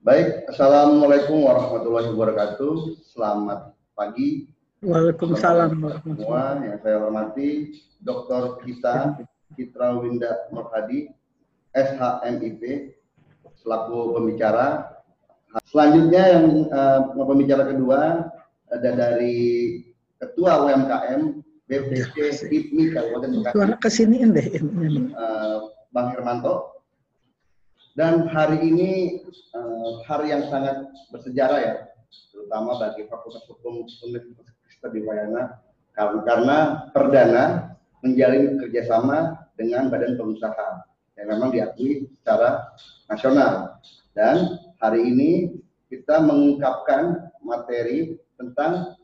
[0.00, 3.04] Baik, Assalamualaikum warahmatullahi wabarakatuh.
[3.04, 4.48] Selamat pagi.
[4.80, 5.76] Waalaikumsalam.
[6.16, 8.64] Semua yang saya hormati, Dr.
[8.64, 9.20] Kita
[9.52, 11.12] Citra Winda Nurhadi,
[11.76, 12.96] SHMIP,
[13.60, 14.88] selaku pembicara.
[15.68, 18.24] Selanjutnya yang uh, pembicara kedua
[18.72, 19.36] ada dari
[20.16, 23.52] Ketua UMKM BPC HIPMI Kabupaten Bekasi.
[23.52, 24.48] Suara kesiniin deh.
[25.12, 26.69] Uh, Bang Hermanto,
[28.00, 29.20] dan hari ini
[29.52, 31.74] uh, hari yang sangat bersejarah ya,
[32.32, 35.60] terutama bagi Fakultas Hukum Universitas Kristen di Wayana,
[35.92, 36.58] karena, karena
[36.96, 37.44] perdana
[38.00, 40.88] menjalin kerjasama dengan badan pengusaha
[41.20, 42.72] yang memang diakui secara
[43.12, 43.76] nasional.
[44.16, 45.30] Dan hari ini
[45.92, 48.96] kita mengungkapkan materi tentang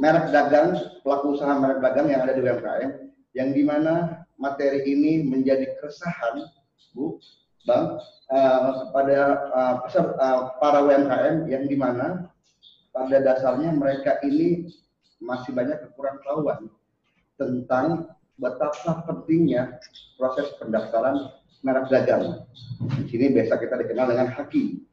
[0.00, 0.72] merek dagang,
[1.04, 2.90] pelaku usaha merek dagang yang ada di UMKM,
[3.36, 6.48] yang di mana materi ini menjadi keresahan,
[6.96, 7.20] Bu,
[7.66, 7.98] Bang,
[8.30, 9.18] uh, kepada
[9.50, 12.30] uh, uh, para UMKM yang di mana
[12.94, 14.70] pada dasarnya mereka ini
[15.18, 16.70] masih banyak kekurangan
[17.36, 19.82] tentang betapa pentingnya
[20.16, 21.34] proses pendaftaran
[21.66, 22.46] merek dagang.
[22.96, 24.86] Di sini biasa kita dikenal dengan haki.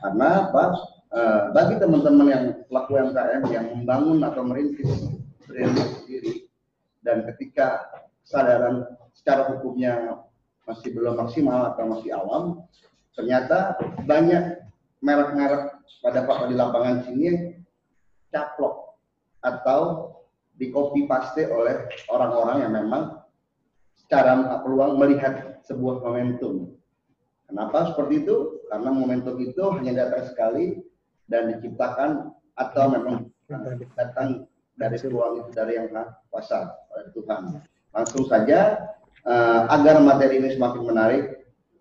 [0.00, 0.64] Karena apa?
[1.06, 5.06] Uh, bagi teman-teman yang pelaku UMKM yang membangun atau merintis
[5.46, 6.50] brand sendiri
[7.06, 7.86] dan ketika
[8.26, 8.82] kesadaran
[9.14, 10.18] secara hukumnya
[10.66, 12.66] masih belum maksimal atau masih awam,
[13.14, 14.66] ternyata banyak
[15.00, 17.54] merek-merek pada fakta di lapangan sini
[18.34, 18.98] caplok
[19.40, 20.12] atau
[20.58, 23.22] di copy paste oleh orang-orang yang memang
[23.94, 26.74] secara peluang melihat sebuah momentum.
[27.46, 28.58] Kenapa seperti itu?
[28.66, 30.82] Karena momentum itu hanya datang sekali
[31.30, 33.30] dan diciptakan atau memang
[33.94, 35.88] datang dari peluang itu dari yang
[36.28, 37.62] kuasa oleh Tuhan.
[37.94, 38.76] Langsung saja
[39.26, 41.24] uh, agar materi ini semakin menarik,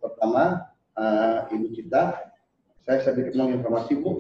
[0.01, 0.65] pertama
[0.97, 2.33] uh, Ibu Cita,
[2.83, 4.17] saya sedikit menginformasi Bu,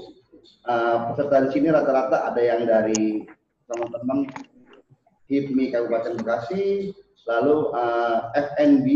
[0.69, 3.25] uh, peserta di sini rata-rata ada yang dari
[3.65, 4.29] teman-teman
[5.25, 6.93] HIPMI Kabupaten Bekasi,
[7.25, 8.87] lalu uh, FNB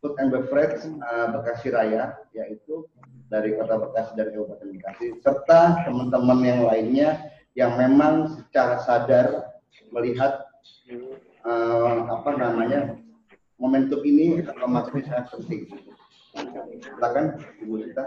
[0.00, 2.84] Food and Beverage uh, Bekasi Raya, yaitu
[3.32, 7.08] dari Kota Bekasi dari Kabupaten Bekasi, serta teman-teman yang lainnya
[7.58, 9.26] yang memang secara sadar
[9.90, 10.46] melihat
[11.42, 12.99] uh, apa namanya
[13.60, 15.60] momentum ini atau materi sangat penting.
[16.80, 17.24] Silakan
[17.60, 18.04] Ibu Sita.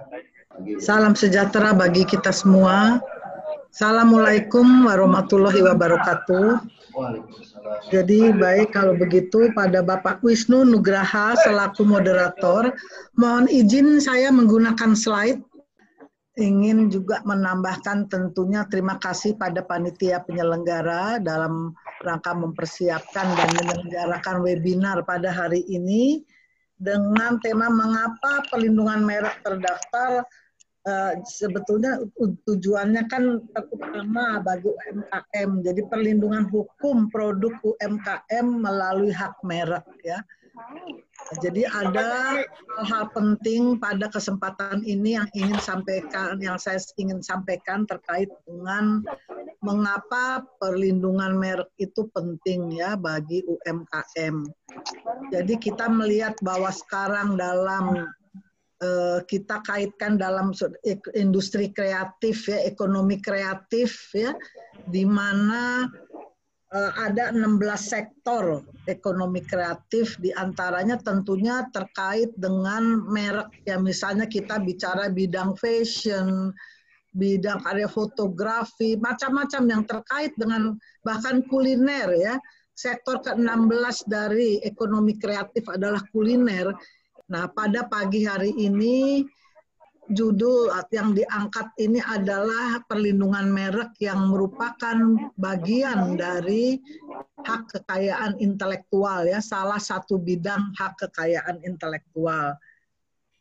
[0.82, 2.98] Salam sejahtera bagi kita semua.
[3.74, 6.62] Assalamualaikum warahmatullahi wabarakatuh.
[7.90, 12.70] Jadi baik kalau begitu pada Bapak Wisnu Nugraha selaku moderator,
[13.18, 15.42] mohon izin saya menggunakan slide
[16.34, 25.06] ingin juga menambahkan tentunya terima kasih pada panitia penyelenggara dalam rangka mempersiapkan dan menyelenggarakan webinar
[25.06, 26.26] pada hari ini
[26.74, 30.26] dengan tema mengapa perlindungan merek terdaftar
[30.90, 32.02] uh, sebetulnya
[32.50, 40.26] tujuannya kan terutama bagi UMKM jadi perlindungan hukum produk UMKM melalui hak merek ya
[41.40, 42.42] jadi ada
[42.78, 49.02] hal-hal penting pada kesempatan ini yang ingin sampaikan, yang saya ingin sampaikan terkait dengan
[49.64, 54.44] mengapa perlindungan merek itu penting ya bagi UMKM.
[55.32, 58.12] Jadi kita melihat bahwa sekarang dalam
[58.84, 60.52] eh, kita kaitkan dalam
[61.16, 64.36] industri kreatif ya, ekonomi kreatif ya,
[64.92, 65.88] di mana
[66.74, 75.14] ada 16 sektor ekonomi kreatif di antaranya tentunya terkait dengan merek ya misalnya kita bicara
[75.14, 76.50] bidang fashion,
[77.14, 80.74] bidang karya fotografi, macam-macam yang terkait dengan
[81.06, 82.36] bahkan kuliner ya.
[82.74, 86.74] Sektor ke-16 dari ekonomi kreatif adalah kuliner.
[87.30, 89.22] Nah, pada pagi hari ini
[90.14, 94.96] judul yang diangkat ini adalah perlindungan merek yang merupakan
[95.36, 96.80] bagian dari
[97.44, 102.56] hak kekayaan intelektual ya, salah satu bidang hak kekayaan intelektual.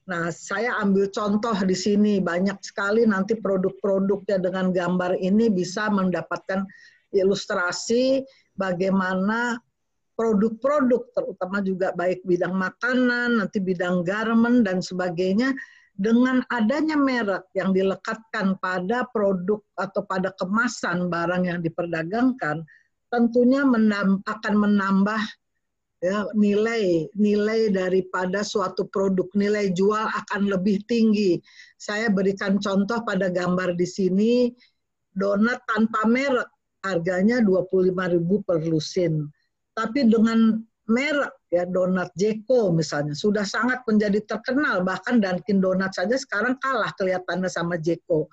[0.02, 6.66] Nah, saya ambil contoh di sini banyak sekali nanti produk-produknya dengan gambar ini bisa mendapatkan
[7.14, 8.26] ilustrasi
[8.58, 9.62] bagaimana
[10.18, 15.54] produk-produk terutama juga baik bidang makanan, nanti bidang garment dan sebagainya
[15.92, 22.64] dengan adanya merek yang dilekatkan pada produk atau pada kemasan barang yang diperdagangkan,
[23.12, 25.20] tentunya menam, akan menambah
[26.02, 31.38] ya, nilai nilai daripada suatu produk nilai jual akan lebih tinggi.
[31.76, 34.32] Saya berikan contoh pada gambar di sini
[35.12, 36.48] donat tanpa merek
[36.82, 39.28] harganya 25.000 per lusin.
[39.72, 40.60] Tapi dengan
[40.92, 43.16] merek ya donat Jeko misalnya.
[43.16, 48.28] Sudah sangat menjadi terkenal bahkan Dunkin Donat saja sekarang kalah kelihatannya sama Jeko.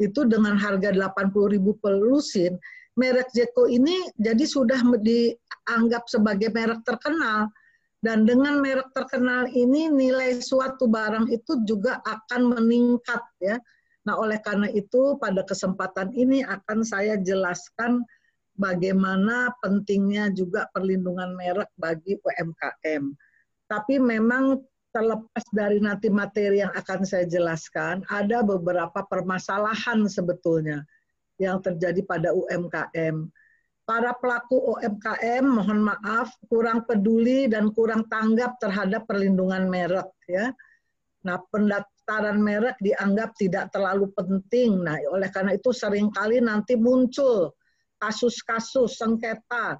[0.00, 2.56] Itu dengan harga 80.000 per lusin
[2.98, 7.52] merek Jeko ini jadi sudah dianggap sebagai merek terkenal.
[8.00, 13.60] Dan dengan merek terkenal ini nilai suatu barang itu juga akan meningkat ya.
[14.08, 18.00] Nah oleh karena itu pada kesempatan ini akan saya jelaskan
[18.60, 23.08] bagaimana pentingnya juga perlindungan merek bagi UMKM.
[23.64, 24.60] Tapi memang
[24.92, 30.84] terlepas dari nanti materi yang akan saya jelaskan, ada beberapa permasalahan sebetulnya
[31.40, 33.30] yang terjadi pada UMKM.
[33.88, 40.06] Para pelaku UMKM, mohon maaf, kurang peduli dan kurang tanggap terhadap perlindungan merek.
[40.30, 40.54] ya.
[41.26, 44.78] Nah, pendaftaran merek dianggap tidak terlalu penting.
[44.86, 47.50] Nah, oleh karena itu sering kali nanti muncul
[48.00, 49.78] kasus-kasus sengketa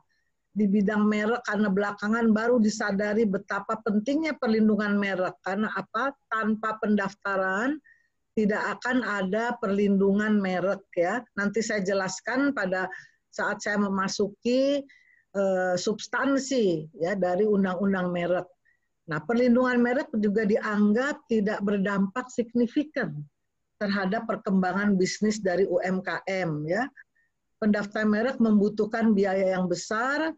[0.51, 5.35] di bidang merek karena belakangan baru disadari betapa pentingnya perlindungan merek.
[5.47, 6.11] Karena apa?
[6.27, 7.79] Tanpa pendaftaran
[8.35, 11.23] tidak akan ada perlindungan merek ya.
[11.39, 12.91] Nanti saya jelaskan pada
[13.31, 14.83] saat saya memasuki
[15.39, 18.47] uh, substansi ya dari undang-undang merek.
[19.07, 23.23] Nah perlindungan merek juga dianggap tidak berdampak signifikan
[23.81, 26.85] terhadap perkembangan bisnis dari UMKM ya
[27.61, 30.33] pendaftaran merek membutuhkan biaya yang besar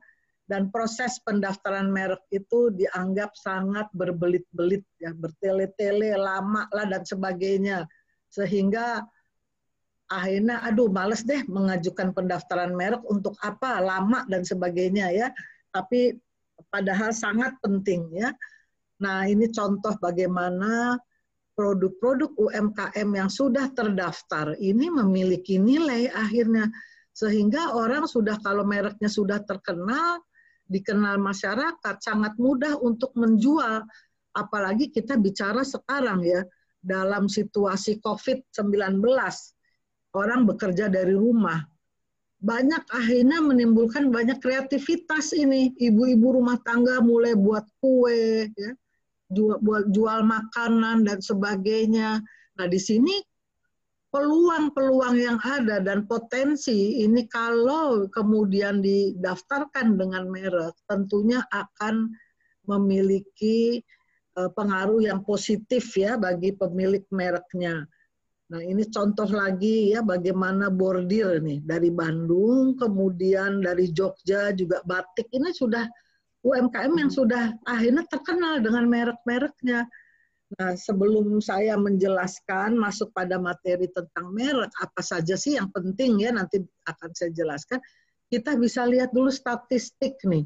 [0.50, 7.86] dan proses pendaftaran merek itu dianggap sangat berbelit-belit ya bertele-tele lama lah dan sebagainya.
[8.28, 9.00] Sehingga
[10.10, 15.28] akhirnya aduh males deh mengajukan pendaftaran merek untuk apa lama dan sebagainya ya.
[15.72, 16.18] Tapi
[16.68, 18.34] padahal sangat penting ya.
[19.00, 20.98] Nah ini contoh bagaimana
[21.56, 26.68] produk-produk UMKM yang sudah terdaftar ini memiliki nilai akhirnya
[27.12, 30.24] sehingga orang sudah kalau mereknya sudah terkenal,
[30.64, 33.84] dikenal masyarakat, sangat mudah untuk menjual.
[34.32, 36.40] Apalagi kita bicara sekarang ya,
[36.80, 39.04] dalam situasi COVID-19,
[40.16, 41.60] orang bekerja dari rumah.
[42.42, 45.70] Banyak akhirnya menimbulkan banyak kreativitas ini.
[45.78, 48.72] Ibu-ibu rumah tangga mulai buat kue, ya,
[49.30, 49.62] jual,
[49.92, 52.18] jual makanan dan sebagainya.
[52.58, 53.14] Nah di sini
[54.12, 62.12] peluang-peluang yang ada dan potensi ini kalau kemudian didaftarkan dengan merek tentunya akan
[62.68, 63.80] memiliki
[64.36, 67.88] uh, pengaruh yang positif ya bagi pemilik mereknya.
[68.52, 75.32] Nah ini contoh lagi ya bagaimana bordir nih dari Bandung kemudian dari Jogja juga batik
[75.32, 75.88] ini sudah
[76.44, 79.88] UMKM yang sudah akhirnya terkenal dengan merek-mereknya.
[80.60, 86.34] Nah, sebelum saya menjelaskan masuk pada materi tentang merek, apa saja sih yang penting ya
[86.34, 87.80] nanti akan saya jelaskan.
[88.28, 90.44] Kita bisa lihat dulu statistik nih.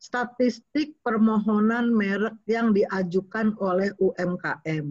[0.00, 4.86] Statistik permohonan merek yang diajukan oleh UMKM.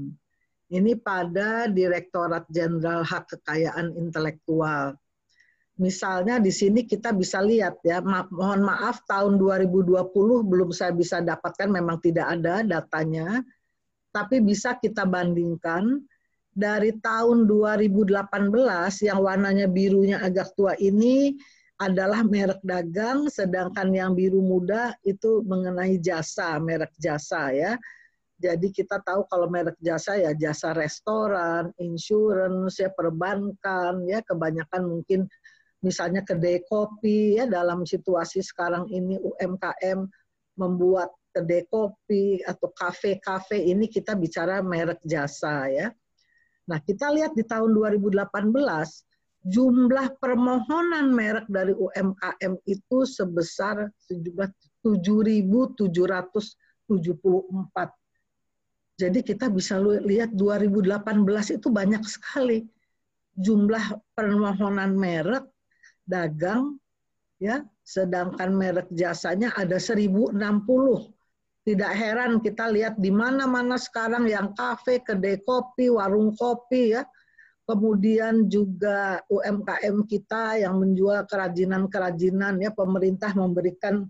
[0.74, 4.98] Ini pada Direktorat Jenderal Hak Kekayaan Intelektual.
[5.78, 10.14] Misalnya di sini kita bisa lihat ya, ma mohon maaf tahun 2020
[10.46, 13.42] belum saya bisa dapatkan memang tidak ada datanya
[14.14, 16.06] tapi bisa kita bandingkan
[16.54, 18.14] dari tahun 2018
[19.10, 21.34] yang warnanya birunya agak tua ini
[21.82, 27.74] adalah merek dagang, sedangkan yang biru muda itu mengenai jasa, merek jasa ya.
[28.38, 35.26] Jadi kita tahu kalau merek jasa ya jasa restoran, insurance, ya perbankan, ya kebanyakan mungkin
[35.84, 40.06] misalnya kedai kopi ya dalam situasi sekarang ini UMKM
[40.60, 45.90] membuat kedai kopi atau kafe-kafe ini kita bicara merek jasa ya.
[46.70, 48.24] Nah, kita lihat di tahun 2018
[49.44, 54.48] jumlah permohonan merek dari UMKM itu sebesar sejumlah
[54.86, 55.84] 7.774.
[58.94, 62.64] Jadi kita bisa lihat 2018 itu banyak sekali
[63.34, 65.44] jumlah permohonan merek
[66.06, 66.78] dagang
[67.42, 70.38] ya sedangkan merek jasanya ada 1060
[71.64, 77.08] tidak heran kita lihat di mana-mana sekarang yang kafe, kedai kopi, warung kopi ya.
[77.64, 84.04] Kemudian juga UMKM kita yang menjual kerajinan-kerajinan ya pemerintah memberikan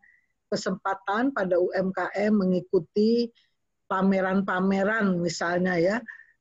[0.49, 3.29] kesempatan pada UMKM mengikuti
[3.85, 5.97] pameran-pameran misalnya ya.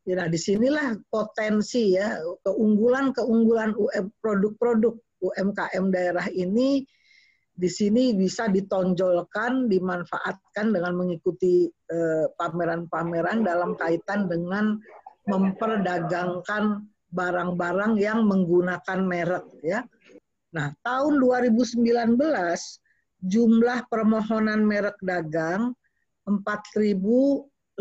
[0.09, 2.17] Nah, di sinilah potensi ya
[2.49, 3.77] keunggulan-keunggulan
[4.25, 6.89] produk-produk UMKM daerah ini
[7.53, 14.81] di sini bisa ditonjolkan, dimanfaatkan dengan mengikuti eh, pameran-pameran dalam kaitan dengan
[15.29, 19.85] memperdagangkan barang-barang yang menggunakan merek ya.
[20.53, 22.17] Nah, tahun 2019
[23.23, 25.77] jumlah permohonan merek dagang
[26.25, 27.79] 4.544,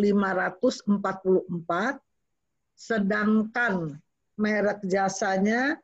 [2.75, 3.99] sedangkan
[4.35, 5.79] merek jasanya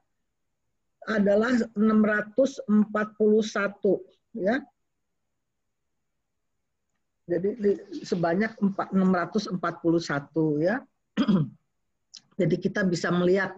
[1.08, 2.68] adalah 641
[4.36, 4.60] ya.
[7.28, 7.50] Jadi
[8.04, 10.84] sebanyak 641 ya.
[12.40, 13.58] Jadi kita bisa melihat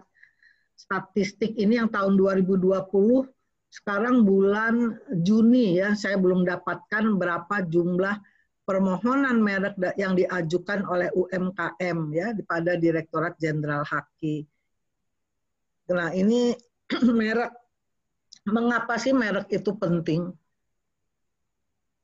[0.78, 3.28] statistik ini yang tahun 2020
[3.70, 8.18] sekarang bulan Juni ya saya belum dapatkan berapa jumlah
[8.66, 14.46] permohonan merek yang diajukan oleh UMKM ya pada Direktorat Jenderal Haki.
[15.90, 16.54] Nah ini
[17.18, 17.52] merek
[18.46, 20.30] mengapa sih merek itu penting?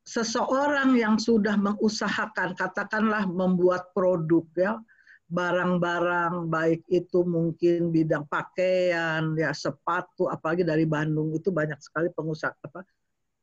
[0.07, 4.73] Seseorang yang sudah mengusahakan katakanlah membuat produk ya
[5.27, 12.55] barang-barang baik itu mungkin bidang pakaian ya sepatu apalagi dari Bandung itu banyak sekali pengusaha
[12.55, 12.87] apa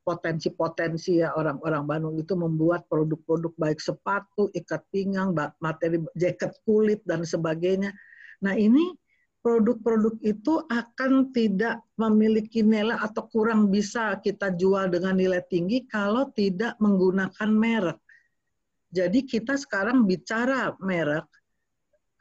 [0.03, 5.31] potensi-potensi ya orang-orang Bandung itu membuat produk-produk baik sepatu, ikat pinggang,
[5.63, 7.95] materi jaket kulit dan sebagainya.
[8.43, 8.91] Nah, ini
[9.43, 16.31] produk-produk itu akan tidak memiliki nilai atau kurang bisa kita jual dengan nilai tinggi kalau
[16.31, 17.99] tidak menggunakan merek.
[18.93, 21.27] Jadi kita sekarang bicara merek,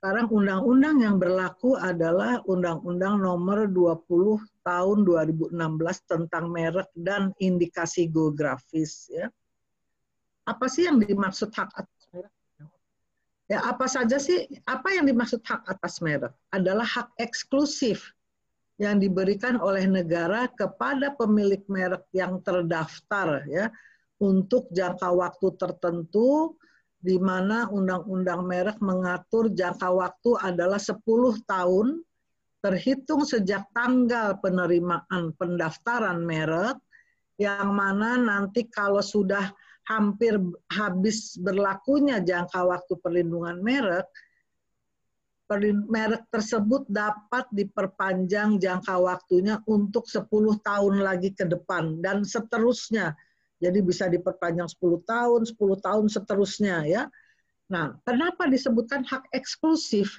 [0.02, 5.55] sekarang undang-undang yang berlaku adalah Undang-Undang Nomor 20 Tahun 2016
[6.11, 9.31] tentang merek dan indikasi geografis ya.
[10.43, 11.87] Apa sih yang dimaksud hak?
[13.52, 16.32] Ya, apa saja sih apa yang dimaksud hak atas merek?
[16.56, 18.16] Adalah hak eksklusif
[18.80, 23.68] yang diberikan oleh negara kepada pemilik merek yang terdaftar ya
[24.25, 26.56] untuk jangka waktu tertentu
[26.97, 31.04] di mana undang-undang merek mengatur jangka waktu adalah 10
[31.44, 32.00] tahun
[32.64, 36.80] terhitung sejak tanggal penerimaan pendaftaran merek
[37.37, 39.52] yang mana nanti kalau sudah
[39.89, 40.39] hampir
[40.71, 44.07] habis berlakunya jangka waktu perlindungan merek
[45.93, 50.25] merek tersebut dapat diperpanjang jangka waktunya untuk 10
[50.65, 53.12] tahun lagi ke depan dan seterusnya
[53.62, 57.03] jadi bisa diperpanjang 10 tahun, 10 tahun seterusnya ya.
[57.71, 60.19] Nah, kenapa disebutkan hak eksklusif?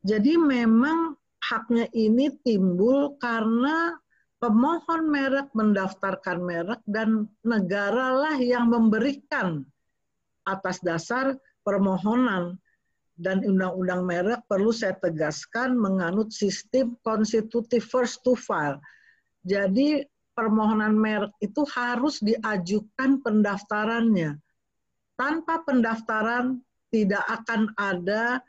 [0.00, 1.12] Jadi memang
[1.44, 4.00] haknya ini timbul karena
[4.40, 9.62] pemohon merek mendaftarkan merek dan negaralah yang memberikan
[10.48, 12.56] atas dasar permohonan
[13.20, 18.80] dan undang-undang merek perlu saya tegaskan menganut sistem konstitutif first to file.
[19.44, 20.00] Jadi
[20.32, 24.40] permohonan merek itu harus diajukan pendaftarannya.
[25.20, 28.40] Tanpa pendaftaran tidak akan ada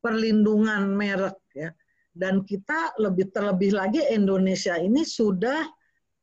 [0.00, 1.36] perlindungan merek.
[2.14, 5.66] Dan kita lebih terlebih lagi Indonesia ini sudah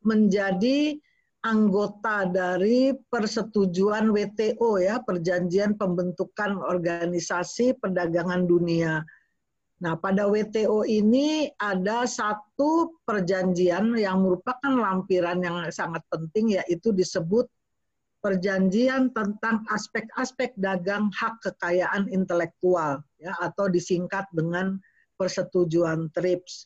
[0.07, 0.95] menjadi
[1.43, 9.03] anggota dari persetujuan WTO ya, Perjanjian Pembentukan Organisasi Perdagangan Dunia.
[9.81, 17.49] Nah, pada WTO ini ada satu perjanjian yang merupakan lampiran yang sangat penting yaitu disebut
[18.21, 24.77] perjanjian tentang aspek-aspek dagang hak kekayaan intelektual ya atau disingkat dengan
[25.21, 26.65] persetujuan TRIPS.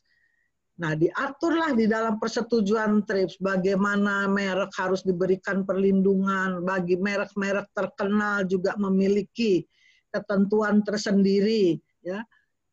[0.80, 8.80] Nah, diaturlah di dalam persetujuan TRIPS bagaimana merek harus diberikan perlindungan, bagi merek-merek terkenal juga
[8.80, 9.68] memiliki
[10.16, 12.24] ketentuan tersendiri ya.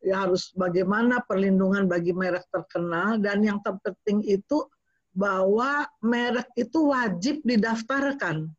[0.03, 4.67] Ya harus bagaimana perlindungan bagi merek terkenal dan yang terpenting itu
[5.15, 8.51] bahwa merek itu wajib didaftarkan.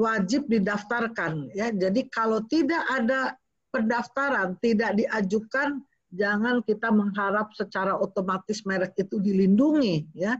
[0.00, 1.68] Wajib didaftarkan ya.
[1.68, 3.36] Jadi kalau tidak ada
[3.70, 10.38] pendaftaran tidak diajukan jangan kita mengharap secara otomatis merek itu dilindungi ya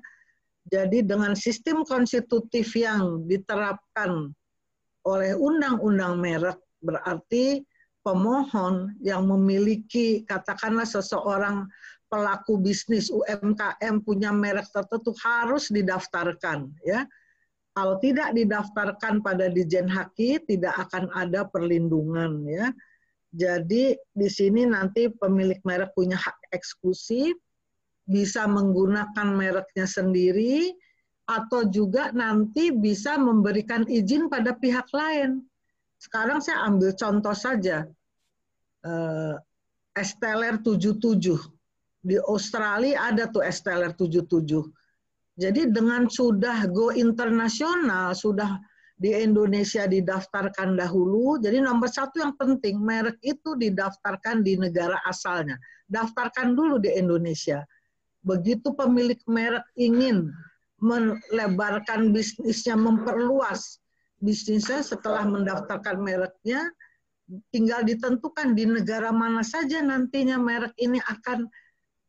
[0.66, 4.30] jadi dengan sistem konstitutif yang diterapkan
[5.06, 7.64] oleh undang-undang merek berarti
[8.04, 11.68] pemohon yang memiliki katakanlah seseorang
[12.10, 17.06] pelaku bisnis UMKM punya merek tertentu harus didaftarkan ya.
[17.70, 22.74] Kalau tidak didaftarkan pada Dijen Haki tidak akan ada perlindungan ya.
[23.30, 27.34] Jadi di sini nanti pemilik merek punya hak eksklusif,
[28.06, 30.74] bisa menggunakan mereknya sendiri
[31.30, 35.46] atau juga nanti bisa memberikan izin pada pihak lain
[36.00, 37.84] sekarang saya ambil contoh saja.
[38.80, 39.36] Uh,
[39.92, 40.96] Esteller 77.
[42.00, 44.64] Di Australia ada tuh Esteller 77.
[45.36, 48.56] Jadi dengan sudah go internasional, sudah
[49.00, 51.40] di Indonesia didaftarkan dahulu.
[51.40, 55.56] Jadi nomor satu yang penting, merek itu didaftarkan di negara asalnya.
[55.88, 57.64] Daftarkan dulu di Indonesia.
[58.20, 60.28] Begitu pemilik merek ingin
[60.84, 63.80] melebarkan bisnisnya, memperluas
[64.20, 66.68] bisnisnya setelah mendaftarkan mereknya,
[67.48, 71.48] tinggal ditentukan di negara mana saja nantinya merek ini akan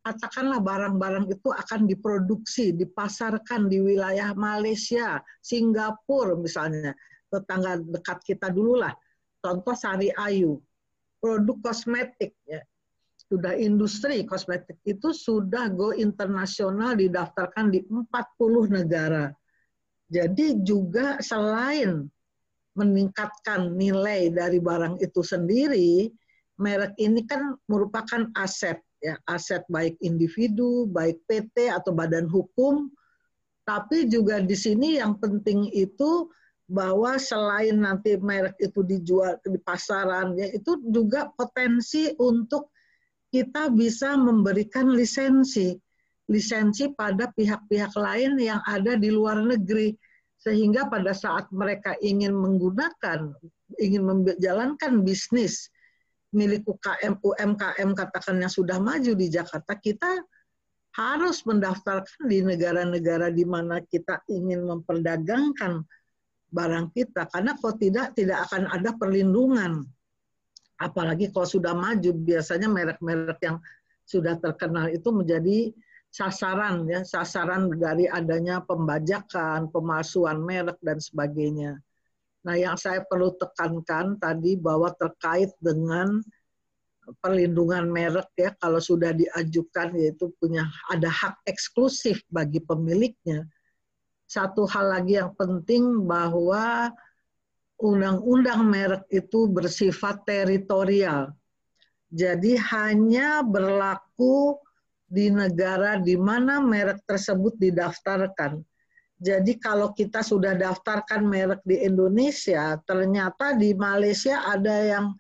[0.02, 6.98] katakanlah barang-barang itu akan diproduksi, dipasarkan di wilayah Malaysia, Singapura misalnya,
[7.30, 8.94] tetangga dekat kita dulu lah.
[9.42, 10.58] Contoh Sari Ayu,
[11.22, 12.62] produk kosmetik ya.
[13.32, 19.32] Sudah industri kosmetik itu sudah go internasional didaftarkan di 40 negara.
[20.12, 22.12] Jadi juga selain
[22.76, 26.12] meningkatkan nilai dari barang itu sendiri,
[26.60, 32.88] merek ini kan merupakan aset ya, aset baik individu, baik PT atau badan hukum,
[33.66, 36.30] tapi juga di sini yang penting itu
[36.72, 42.72] bahwa selain nanti merek itu dijual di pasaran ya itu juga potensi untuk
[43.32, 45.76] kita bisa memberikan lisensi.
[46.32, 49.96] Lisensi pada pihak-pihak lain yang ada di luar negeri.
[50.42, 53.36] Sehingga pada saat mereka ingin menggunakan
[53.80, 55.72] ingin menjalankan bisnis
[56.32, 60.24] milik UKM UMKM katakan yang sudah maju di Jakarta kita
[60.92, 65.84] harus mendaftarkan di negara-negara di mana kita ingin memperdagangkan
[66.52, 67.32] barang kita.
[67.32, 69.88] Karena kalau tidak tidak akan ada perlindungan.
[70.82, 73.62] Apalagi kalau sudah maju biasanya merek-merek yang
[74.04, 75.72] sudah terkenal itu menjadi
[76.12, 77.08] sasaran ya.
[77.08, 81.80] Sasaran dari adanya pembajakan, pemalsuan merek dan sebagainya.
[82.42, 86.18] Nah, yang saya perlu tekankan tadi bahwa terkait dengan
[87.22, 93.46] perlindungan merek ya kalau sudah diajukan yaitu punya ada hak eksklusif bagi pemiliknya.
[94.30, 96.94] Satu hal lagi yang penting bahwa
[97.82, 101.34] undang-undang merek itu bersifat teritorial.
[102.12, 104.56] Jadi hanya berlaku
[105.12, 108.64] di negara di mana merek tersebut didaftarkan.
[109.22, 115.14] Jadi kalau kita sudah daftarkan merek di Indonesia, ternyata di Malaysia ada yang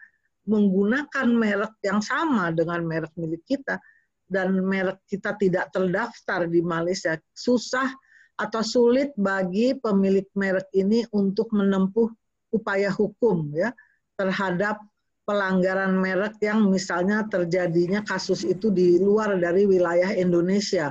[0.50, 3.78] menggunakan merek yang sama dengan merek milik kita
[4.26, 7.94] dan merek kita tidak terdaftar di Malaysia, susah
[8.42, 12.10] atau sulit bagi pemilik merek ini untuk menempuh
[12.50, 13.70] upaya hukum ya
[14.18, 14.82] terhadap
[15.30, 20.90] pelanggaran merek yang misalnya terjadinya kasus itu di luar dari wilayah Indonesia.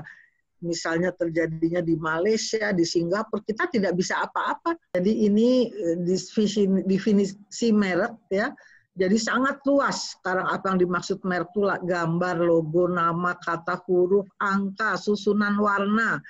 [0.61, 4.77] Misalnya terjadinya di Malaysia, di Singapura, kita tidak bisa apa-apa.
[4.96, 8.53] Jadi ini eh, definisi, definisi merek ya.
[8.90, 15.01] Jadi sangat luas sekarang apa yang dimaksud merek itu gambar, logo, nama, kata, huruf, angka,
[15.01, 16.20] susunan warna,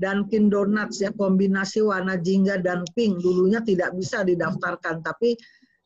[0.00, 5.36] Dunkin Donuts ya kombinasi warna jingga dan pink dulunya tidak bisa didaftarkan tapi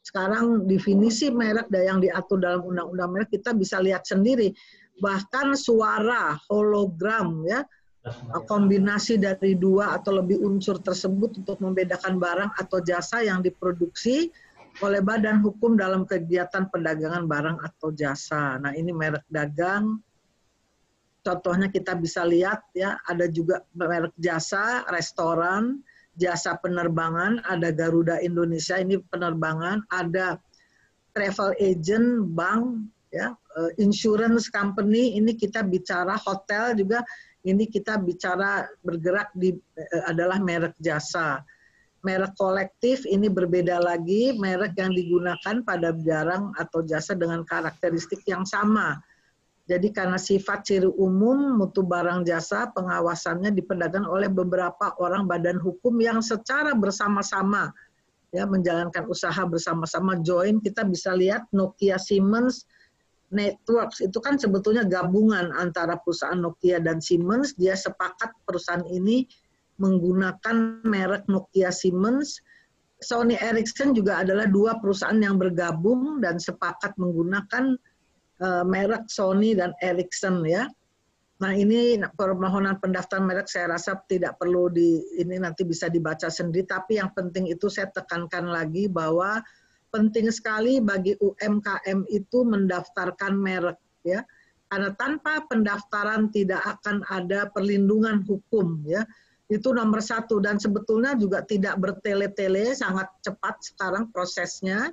[0.07, 4.55] sekarang definisi merek yang diatur dalam undang-undang merek kita bisa lihat sendiri
[5.03, 7.67] bahkan suara hologram ya
[8.45, 14.29] kombinasi dari dua atau lebih unsur tersebut untuk membedakan barang atau jasa yang diproduksi
[14.83, 18.61] oleh badan hukum dalam kegiatan perdagangan barang atau jasa.
[18.61, 20.03] Nah, ini merek dagang
[21.25, 25.81] Contohnya kita bisa lihat ya, ada juga merek jasa, restoran,
[26.21, 30.37] jasa penerbangan, ada Garuda Indonesia ini penerbangan, ada
[31.17, 37.01] travel agent, bank, ya, eh, insurance company, ini kita bicara hotel juga,
[37.45, 41.45] ini kita bicara bergerak di eh, adalah merek jasa.
[42.05, 48.45] Merek kolektif ini berbeda lagi, merek yang digunakan pada barang atau jasa dengan karakteristik yang
[48.45, 49.01] sama
[49.65, 55.97] jadi karena sifat ciri umum mutu barang jasa pengawasannya dipedagangkan oleh beberapa orang badan hukum
[56.05, 57.73] yang secara bersama-sama
[58.29, 62.69] ya menjalankan usaha bersama-sama join kita bisa lihat Nokia Siemens
[63.35, 69.27] Networks itu kan sebetulnya gabungan antara perusahaan Nokia dan Siemens dia sepakat perusahaan ini
[69.83, 72.39] menggunakan merek Nokia Siemens
[73.05, 77.77] Sony Ericsson juga adalah dua perusahaan yang bergabung dan sepakat menggunakan
[78.41, 80.65] uh, merek Sony dan Ericsson ya.
[81.43, 86.65] Nah ini permohonan pendaftaran merek saya rasa tidak perlu di ini nanti bisa dibaca sendiri.
[86.65, 89.43] Tapi yang penting itu saya tekankan lagi bahwa
[89.95, 94.27] penting sekali bagi UMKM itu mendaftarkan merek ya.
[94.67, 99.07] Karena tanpa pendaftaran tidak akan ada perlindungan hukum ya.
[99.47, 104.91] Itu nomor satu dan sebetulnya juga tidak bertele-tele sangat cepat sekarang prosesnya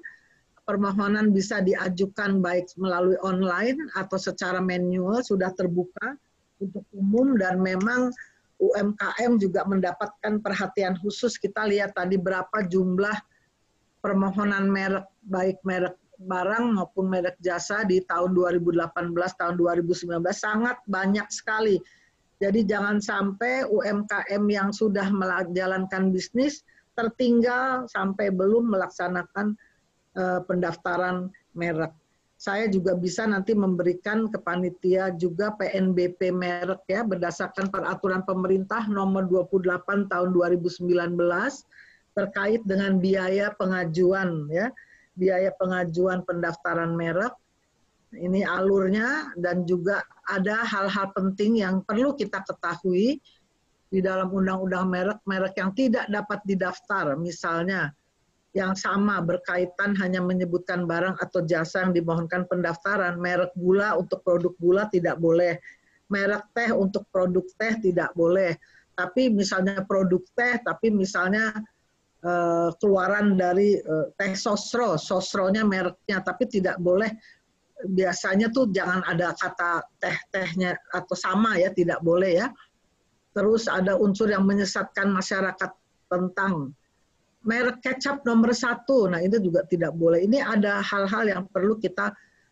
[0.69, 6.13] permohonan bisa diajukan baik melalui online atau secara manual sudah terbuka
[6.61, 8.13] untuk umum dan memang
[8.61, 11.41] UMKM juga mendapatkan perhatian khusus.
[11.41, 13.17] Kita lihat tadi berapa jumlah
[14.01, 21.25] permohonan merek baik merek barang maupun merek jasa di tahun 2018 tahun 2019 sangat banyak
[21.33, 21.81] sekali
[22.41, 26.65] Jadi jangan sampai UMKM yang sudah menjalankan bisnis
[26.97, 29.53] tertinggal sampai belum melaksanakan
[30.17, 31.93] uh, pendaftaran merek.
[32.41, 39.29] Saya juga bisa nanti memberikan ke panitia juga PNBP merek ya berdasarkan peraturan pemerintah nomor
[39.29, 41.13] 28 tahun 2019
[42.17, 44.71] terkait dengan biaya pengajuan ya,
[45.15, 47.31] biaya pengajuan pendaftaran merek
[48.11, 53.23] ini alurnya dan juga ada hal-hal penting yang perlu kita ketahui
[53.91, 57.15] di dalam undang-undang merek-merek yang tidak dapat didaftar.
[57.15, 57.91] Misalnya
[58.51, 63.15] yang sama berkaitan hanya menyebutkan barang atau jasa yang dimohonkan pendaftaran.
[63.15, 65.55] Merek gula untuk produk gula tidak boleh.
[66.11, 68.59] Merek teh untuk produk teh tidak boleh.
[68.95, 71.55] Tapi misalnya produk teh tapi misalnya
[72.25, 77.09] uh, keluaran dari uh, teh sosro sosronya mereknya tapi tidak boleh
[77.89, 82.47] biasanya tuh jangan ada kata teh-tehnya atau sama ya, tidak boleh ya.
[83.31, 85.71] Terus ada unsur yang menyesatkan masyarakat
[86.11, 86.75] tentang
[87.41, 89.07] merek kecap nomor satu.
[89.09, 90.27] Nah itu juga tidak boleh.
[90.27, 92.11] Ini ada hal-hal yang perlu kita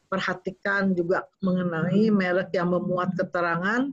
[0.10, 3.92] perhatikan juga mengenai merek yang memuat keterangan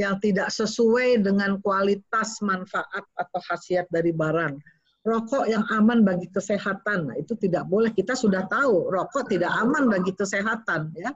[0.00, 4.56] yang tidak sesuai dengan kualitas manfaat atau khasiat dari barang
[5.04, 7.08] rokok yang aman bagi kesehatan.
[7.12, 7.92] Nah, itu tidak boleh.
[7.92, 11.10] Kita sudah tahu rokok tidak aman bagi kesehatan ya.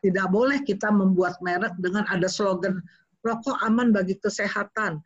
[0.00, 2.80] Tidak boleh kita membuat merek dengan ada slogan
[3.24, 5.02] rokok aman bagi kesehatan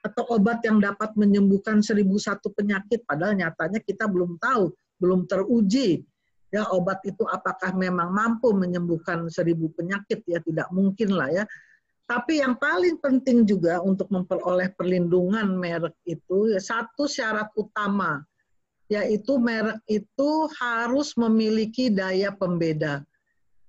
[0.00, 6.02] atau obat yang dapat menyembuhkan seribu satu penyakit padahal nyatanya kita belum tahu, belum teruji
[6.50, 11.44] ya obat itu apakah memang mampu menyembuhkan seribu penyakit ya tidak mungkin lah ya
[12.10, 18.26] tapi yang paling penting juga untuk memperoleh perlindungan merek itu ya satu syarat utama
[18.90, 23.06] yaitu merek itu harus memiliki daya pembeda.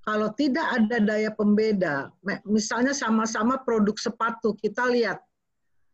[0.01, 2.09] Kalau tidak ada daya pembeda,
[2.49, 5.21] misalnya sama-sama produk sepatu, kita lihat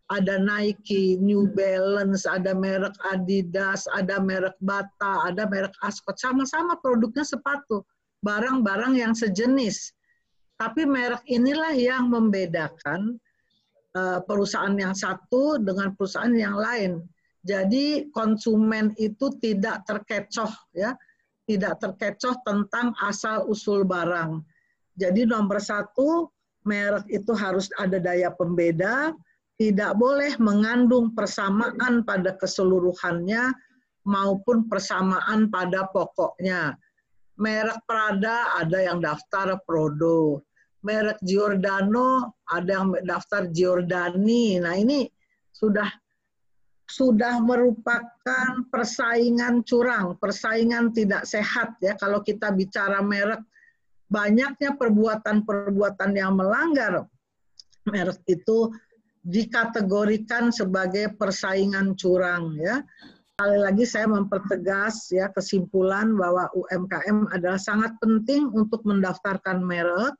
[0.07, 7.27] ada Nike, New Balance, ada merek Adidas, ada merek Bata, ada merek Ascot, sama-sama produknya
[7.27, 7.83] sepatu,
[8.23, 9.91] barang-barang yang sejenis
[10.57, 13.21] tapi merek inilah yang membedakan
[13.93, 17.05] uh, perusahaan yang satu dengan perusahaan yang lain.
[17.45, 20.97] Jadi konsumen itu tidak terkecoh ya,
[21.47, 24.41] tidak terkecoh tentang asal usul barang.
[24.97, 26.27] Jadi nomor satu
[26.65, 29.15] merek itu harus ada daya pembeda,
[29.55, 33.53] tidak boleh mengandung persamaan pada keseluruhannya
[34.03, 36.75] maupun persamaan pada pokoknya.
[37.37, 40.41] Merek Prada ada yang daftar Prodo,
[40.85, 44.61] merek Giordano, ada yang daftar Giordani.
[44.61, 45.09] Nah ini
[45.49, 45.89] sudah
[46.87, 53.43] sudah merupakan persaingan curang, persaingan tidak sehat ya kalau kita bicara merek
[54.07, 57.03] banyaknya perbuatan-perbuatan yang melanggar
[57.91, 58.71] merek itu
[59.27, 62.79] dikategorikan sebagai persaingan curang ya.
[63.37, 70.15] Sekali lagi saya mempertegas ya kesimpulan bahwa UMKM adalah sangat penting untuk mendaftarkan merek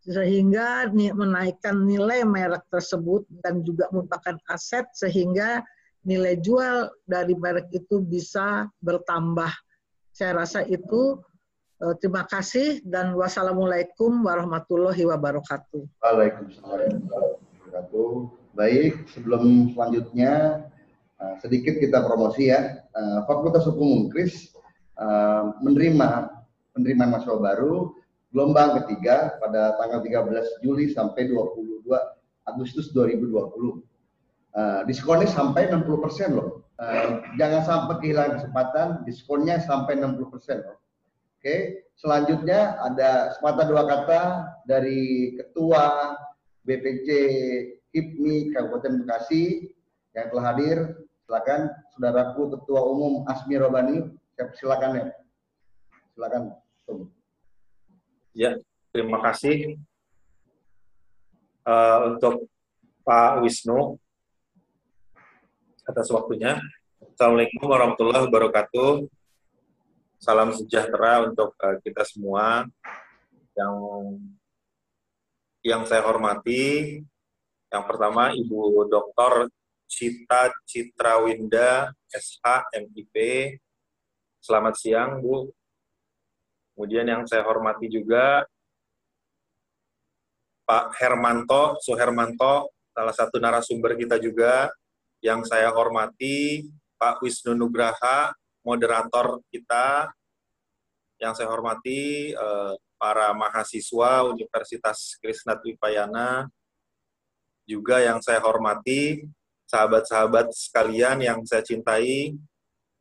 [0.00, 5.60] sehingga menaikkan nilai merek tersebut dan juga merupakan aset sehingga
[6.08, 9.52] nilai jual dari merek itu bisa bertambah.
[10.16, 11.20] Saya rasa itu
[11.84, 15.84] eh, terima kasih dan wassalamualaikum warahmatullahi wabarakatuh.
[16.00, 18.10] Waalaikumsalam warahmatullahi wabarakatuh.
[18.56, 20.64] Baik, sebelum selanjutnya
[21.20, 22.80] eh, sedikit kita promosi ya.
[22.88, 24.56] Eh, Fakultas Hukum Unkris
[25.64, 26.28] menerima
[26.76, 27.88] penerimaan mahasiswa baru
[28.30, 31.86] gelombang ketiga pada tanggal 13 Juli sampai 22
[32.46, 33.82] Agustus 2020.
[34.50, 36.66] Uh, diskonnya sampai 60 persen loh.
[36.80, 40.78] Uh, jangan sampai kehilangan kesempatan, diskonnya sampai 60 persen loh.
[41.40, 41.60] Oke, okay.
[41.96, 44.20] selanjutnya ada sepatah dua kata
[44.68, 46.12] dari Ketua
[46.68, 47.08] BPC
[47.96, 49.72] HIPMI Kabupaten Bekasi
[50.12, 50.78] yang telah hadir.
[51.24, 54.04] Silakan, saudaraku Ketua Umum Asmi Robani,
[54.58, 55.06] silakan ya.
[56.12, 56.52] Silakan.
[56.84, 57.19] Tunggu.
[58.30, 58.54] Ya,
[58.94, 59.74] terima kasih
[61.66, 62.46] uh, untuk
[63.02, 63.98] Pak Wisnu
[65.82, 66.62] atas waktunya.
[67.02, 69.10] Assalamualaikum warahmatullahi wabarakatuh.
[70.22, 72.70] Salam sejahtera untuk uh, kita semua.
[73.58, 73.74] Yang
[75.66, 77.02] yang saya hormati,
[77.66, 79.50] yang pertama Ibu Dr.
[79.90, 83.16] Cita Citrawinda, SH, MIP.
[84.38, 85.50] Selamat siang, Bu.
[86.80, 88.48] Kemudian yang saya hormati juga
[90.64, 94.72] Pak Hermanto, Suhermanto, salah satu narasumber kita juga.
[95.20, 96.64] Yang saya hormati
[96.96, 98.32] Pak Wisnu Nugraha,
[98.64, 100.08] moderator kita.
[101.20, 106.48] Yang saya hormati eh, para mahasiswa Universitas Krisna Wipayana,
[107.68, 109.28] juga yang saya hormati,
[109.68, 112.32] sahabat-sahabat sekalian yang saya cintai,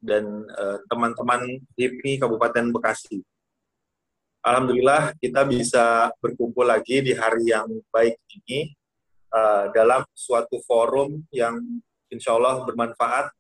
[0.03, 3.23] dan eh, teman-teman uh, HIPMI Kabupaten Bekasi.
[4.39, 8.71] Alhamdulillah kita bisa berkumpul lagi di hari yang baik ini
[9.35, 11.59] uh, dalam suatu forum yang
[12.07, 13.35] insya Allah bermanfaat,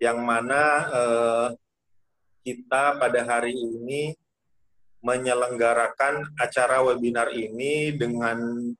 [0.00, 1.48] yang mana uh,
[2.40, 4.16] kita pada hari ini
[5.04, 8.72] menyelenggarakan acara webinar ini dengan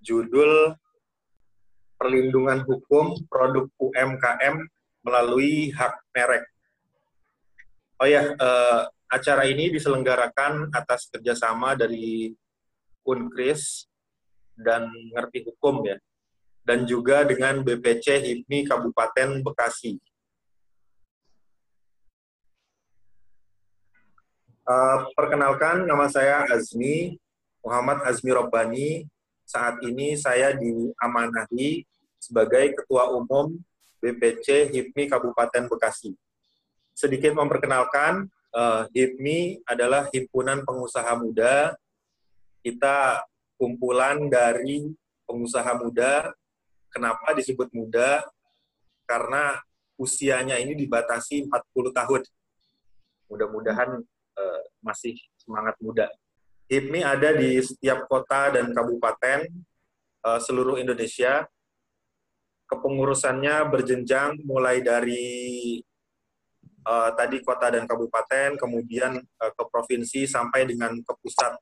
[0.00, 0.72] judul
[2.00, 4.56] Perlindungan Hukum Produk UMKM
[5.04, 6.48] melalui hak merek.
[8.00, 12.30] Oh ya, uh, acara ini diselenggarakan atas kerjasama dari
[13.02, 13.90] Unkris
[14.54, 15.98] dan Ngerti Hukum ya,
[16.62, 19.98] dan juga dengan BPC HIPMI Kabupaten Bekasi.
[24.70, 27.18] Uh, perkenalkan, nama saya Azmi,
[27.66, 29.02] Muhammad Azmi Robbani,
[29.42, 31.82] saat ini saya diamanahi
[32.22, 33.58] sebagai Ketua Umum
[33.98, 36.14] BPC HIPMI Kabupaten Bekasi.
[36.94, 41.74] Sedikit memperkenalkan, uh, HIPMI adalah Himpunan Pengusaha Muda.
[42.60, 43.24] Kita
[43.56, 44.88] kumpulan dari
[45.28, 46.32] pengusaha muda.
[46.90, 48.24] Kenapa disebut muda?
[49.06, 49.60] Karena
[50.00, 52.22] usianya ini dibatasi 40 tahun.
[53.28, 54.00] Mudah-mudahan
[54.36, 56.08] uh, masih semangat muda.
[56.72, 59.46] HIPMI ada di setiap kota dan kabupaten
[60.24, 61.46] uh, seluruh Indonesia.
[62.70, 65.82] Kepengurusannya berjenjang mulai dari
[66.86, 71.56] uh, tadi kota dan kabupaten, kemudian uh, ke provinsi sampai dengan ke pusat.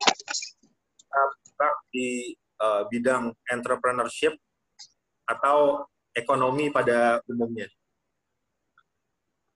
[1.91, 4.37] Di uh, bidang entrepreneurship
[5.27, 5.83] atau
[6.15, 7.67] ekonomi pada umumnya.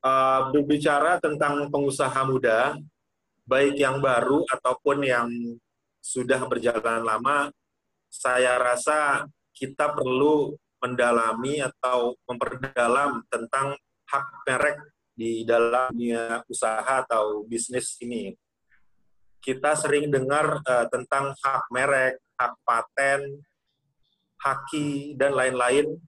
[0.02, 2.74] Uh, berbicara tentang pengusaha muda,
[3.46, 5.30] baik yang baru ataupun yang
[6.02, 7.54] sudah berjalan lama,
[8.10, 13.78] saya rasa kita perlu mendalami atau memperdalam tentang
[14.10, 14.76] hak merek
[15.12, 15.92] di dalam
[16.48, 18.32] usaha atau bisnis ini.
[19.42, 23.42] Kita sering dengar uh, tentang hak merek, hak paten,
[24.38, 25.98] haki, dan lain-lain.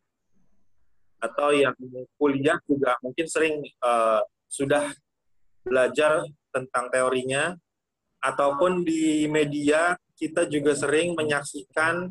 [1.18, 1.74] Atau yang
[2.20, 4.92] kuliah juga mungkin sering uh, sudah
[5.64, 6.22] belajar
[6.54, 7.58] tentang teorinya,
[8.24, 12.08] ataupun di media kita juga sering menyaksikan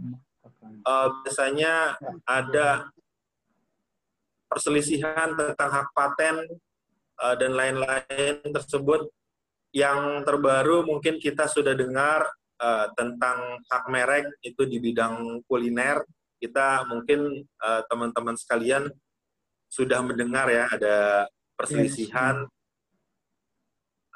[0.86, 2.92] uh, biasanya ada
[4.46, 6.46] perselisihan tentang hak paten
[7.22, 9.10] uh, dan lain-lain tersebut.
[9.74, 12.30] Yang terbaru mungkin kita sudah dengar
[12.62, 16.06] uh, tentang hak merek itu di bidang kuliner.
[16.38, 17.42] Kita mungkin
[17.90, 18.84] teman-teman uh, sekalian
[19.66, 21.26] sudah mendengar ya ada
[21.58, 22.46] perselisihan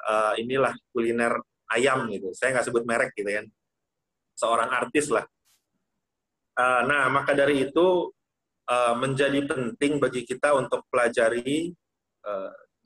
[0.06, 1.42] uh, inilah kuliner
[1.74, 2.30] ayam gitu.
[2.38, 3.46] Saya nggak sebut merek gitu kan.
[4.38, 5.26] Seorang artis lah.
[6.54, 8.12] Uh, nah, maka dari itu
[9.00, 11.72] menjadi penting bagi kita untuk pelajari,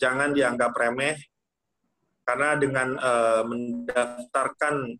[0.02, 1.14] jangan dianggap remeh,
[2.26, 4.98] karena dengan uh, mendaftarkan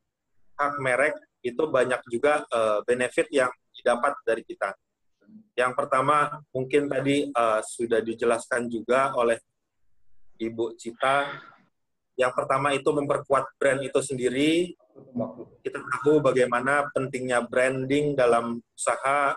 [0.55, 4.71] hak merek itu banyak juga uh, benefit yang didapat dari kita.
[5.59, 9.43] Yang pertama mungkin tadi uh, sudah dijelaskan juga oleh
[10.39, 11.51] Ibu Cita
[12.17, 14.77] yang pertama itu memperkuat brand itu sendiri.
[15.65, 19.33] Kita tahu bagaimana pentingnya branding dalam usaha,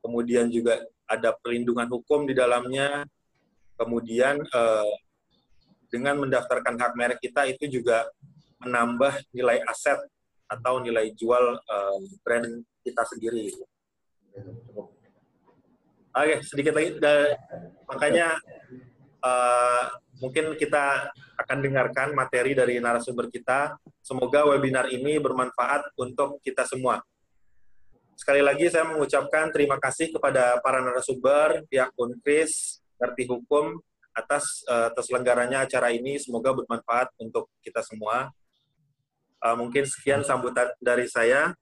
[0.00, 3.04] kemudian juga ada perlindungan hukum di dalamnya.
[3.76, 4.92] Kemudian eh,
[5.94, 8.10] dengan mendaftarkan hak merek kita itu juga
[8.58, 10.02] menambah nilai aset
[10.50, 13.54] atau nilai jual eh, brand kita sendiri.
[16.14, 16.94] Oke, sedikit lagi.
[17.90, 18.38] makanya
[19.18, 19.84] uh,
[20.22, 23.74] mungkin kita akan dengarkan materi dari narasumber kita.
[23.98, 27.02] Semoga webinar ini bermanfaat untuk kita semua.
[28.14, 33.82] Sekali lagi saya mengucapkan terima kasih kepada para narasumber, pihak Unkris, Ngerti Hukum,
[34.14, 36.16] atas uh, terselenggaranya acara ini.
[36.16, 38.30] Semoga bermanfaat untuk kita semua.
[39.42, 41.52] Uh, mungkin sekian sambutan dari saya.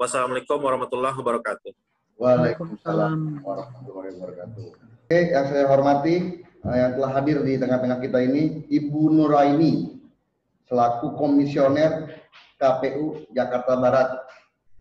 [0.00, 1.70] Wassalamualaikum warahmatullahi wabarakatuh.
[2.18, 4.64] Waalaikumsalam warahmatullahi wabarakatuh.
[5.06, 9.98] Oke, yang saya hormati Eh, yang telah hadir di tengah-tengah kita ini Ibu Nuraini
[10.70, 12.22] selaku komisioner
[12.54, 14.08] KPU Jakarta Barat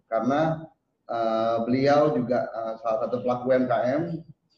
[0.06, 0.62] karena
[1.10, 4.02] uh, beliau juga uh, salah satu pelaku UMKM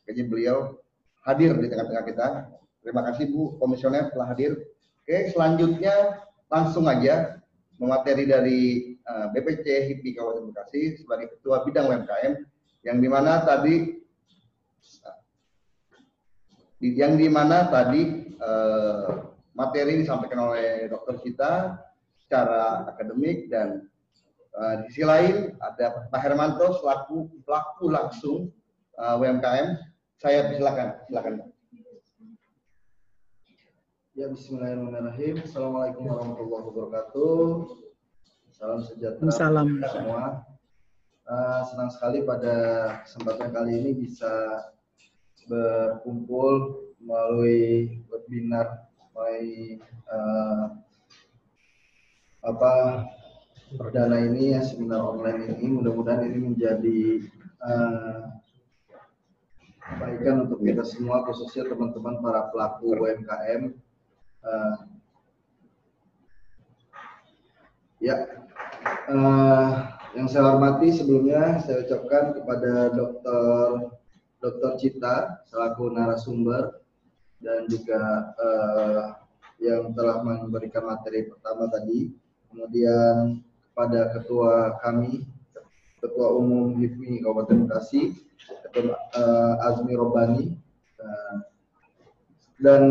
[0.04, 0.83] jadi beliau
[1.24, 2.28] hadir di tengah-tengah kita
[2.84, 4.60] terima kasih Bu komisioner telah hadir
[5.04, 7.40] oke selanjutnya langsung aja
[7.80, 8.62] memateri dari
[9.08, 12.34] uh, BPC HIPI Kabupaten Bekasi sebagai ketua bidang UMKM
[12.84, 14.04] yang di mana tadi
[16.84, 19.08] yang di mana tadi eh,
[19.56, 21.80] materi disampaikan oleh dokter kita
[22.20, 23.88] secara akademik dan
[24.54, 28.54] Uh, di sisi lain ada Pak Hermanto selaku pelaku langsung
[29.02, 29.82] uh, UMKM.
[30.22, 31.34] Saya silakan, silakan.
[34.14, 35.42] Ya Bismillahirrahmanirrahim.
[35.42, 37.46] Assalamualaikum warahmatullahi wabarakatuh.
[38.54, 39.82] Salam sejahtera Salam.
[39.90, 40.46] semua.
[41.24, 42.56] Uh, senang sekali pada
[43.08, 44.62] kesempatan kali ini bisa
[45.50, 49.80] berkumpul melalui webinar melalui
[50.12, 50.78] uh,
[52.44, 52.72] apa
[53.80, 57.02] perdana ini ya seminar online ini mudah-mudahan ini menjadi
[57.64, 58.43] uh,
[59.90, 63.76] kebaikan untuk kita semua khususnya teman-teman para pelaku UMKM
[64.48, 64.76] uh,
[68.00, 68.16] ya
[69.12, 69.70] uh,
[70.14, 73.44] yang saya hormati sebelumnya saya ucapkan kepada Dr.
[74.40, 74.72] Dr.
[74.80, 76.80] Cita selaku narasumber
[77.44, 79.04] dan juga uh,
[79.60, 82.12] yang telah memberikan materi pertama tadi
[82.52, 83.44] kemudian
[83.74, 85.26] kepada ketua kami,
[86.04, 88.12] ketua umum HIPMI Kabupaten Bekasi,
[88.68, 90.52] ketua uh, Azmi Robani,
[91.00, 91.38] uh,
[92.60, 92.84] dan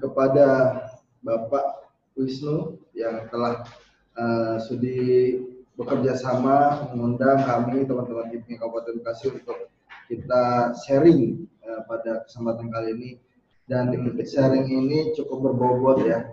[0.00, 0.80] kepada
[1.20, 3.68] Bapak Wisnu yang telah
[4.16, 5.36] uh, sudi
[5.76, 9.68] bekerja sama mengundang kami teman-teman HIPMI Kabupaten Bekasi untuk
[10.08, 13.10] kita sharing uh, pada kesempatan kali ini
[13.68, 13.92] dan
[14.24, 16.32] sharing ini cukup berbobot ya.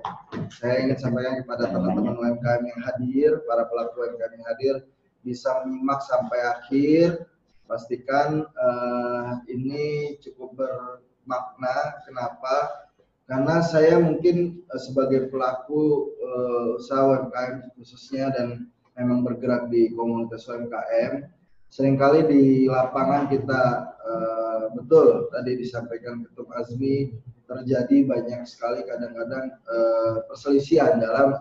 [0.51, 4.75] Saya ingin sampaikan kepada teman-teman UMKM yang hadir, para pelaku UMKM yang hadir,
[5.21, 7.25] bisa menyimak sampai akhir.
[7.65, 12.03] Pastikan uh, ini cukup bermakna.
[12.03, 12.87] Kenapa?
[13.31, 18.67] Karena saya mungkin uh, sebagai pelaku uh, usaha UMKM khususnya dan
[18.99, 21.31] memang bergerak di komunitas UMKM,
[21.71, 27.15] sering kali di lapangan kita uh, betul tadi disampaikan Ketum Azmi
[27.47, 31.39] terjadi banyak sekali kadang-kadang uh, perselisihan dalam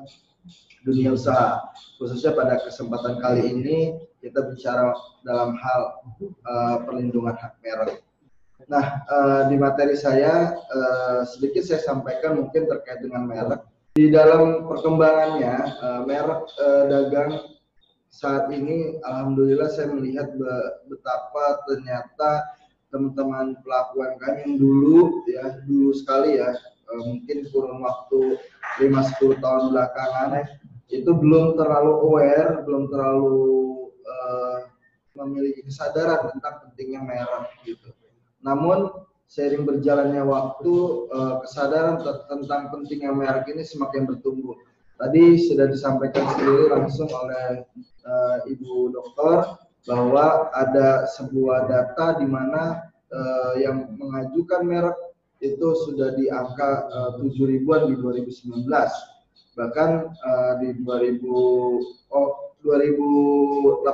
[0.84, 1.60] dunia usaha
[2.00, 3.78] khususnya pada kesempatan kali ini
[4.20, 4.92] kita bicara
[5.24, 5.80] dalam hal
[6.44, 8.04] uh, perlindungan hak merek.
[8.68, 13.60] Nah uh, di materi saya uh, sedikit saya sampaikan mungkin terkait dengan merek
[13.98, 17.32] di dalam perkembangannya uh, merek uh, dagang
[18.10, 20.34] saat ini alhamdulillah saya melihat
[20.90, 22.42] betapa ternyata
[22.90, 26.50] teman-teman pelaku UMKM yang dulu ya dulu sekali ya
[26.90, 28.38] eh, mungkin kurun waktu
[28.82, 30.30] 5-10 tahun belakangan
[30.90, 33.38] itu belum terlalu aware belum terlalu
[34.02, 34.58] uh,
[35.14, 37.94] memiliki kesadaran tentang pentingnya merek gitu.
[38.42, 38.90] Namun
[39.30, 40.74] seiring berjalannya waktu
[41.14, 44.58] uh, kesadaran tentang pentingnya merek ini semakin bertumbuh.
[45.00, 47.64] Tadi sudah disampaikan sendiri langsung oleh
[48.04, 49.56] uh, Ibu Dokter
[49.88, 54.98] bahwa ada sebuah data di mana uh, yang mengajukan merek
[55.40, 58.68] itu sudah di angka uh, 7 ribuan di 2019.
[59.56, 61.20] Bahkan uh, di 2000
[62.12, 63.88] oh 2018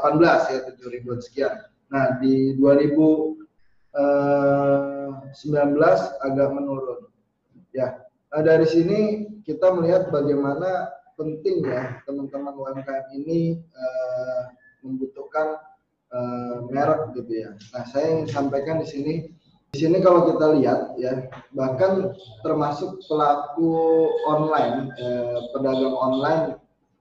[0.52, 1.54] ya 7 ribuan sekian.
[1.86, 3.38] Nah, di 2019
[6.26, 7.06] agak menurun.
[7.70, 8.06] Ya,
[8.36, 9.00] Nah, dari sini
[9.46, 14.42] kita melihat bagaimana penting ya teman-teman UMKM ini uh,
[14.84, 15.56] membutuhkan
[16.12, 17.56] uh, merek gitu ya.
[17.72, 19.14] Nah, saya ingin sampaikan di sini
[19.74, 22.14] di sini kalau kita lihat ya bahkan
[22.46, 26.44] termasuk pelaku online eh, pedagang online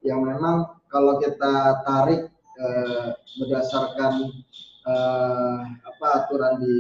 [0.01, 2.28] yang memang kalau kita tarik
[2.60, 3.08] eh,
[3.41, 4.13] berdasarkan
[4.88, 6.78] eh, apa aturan di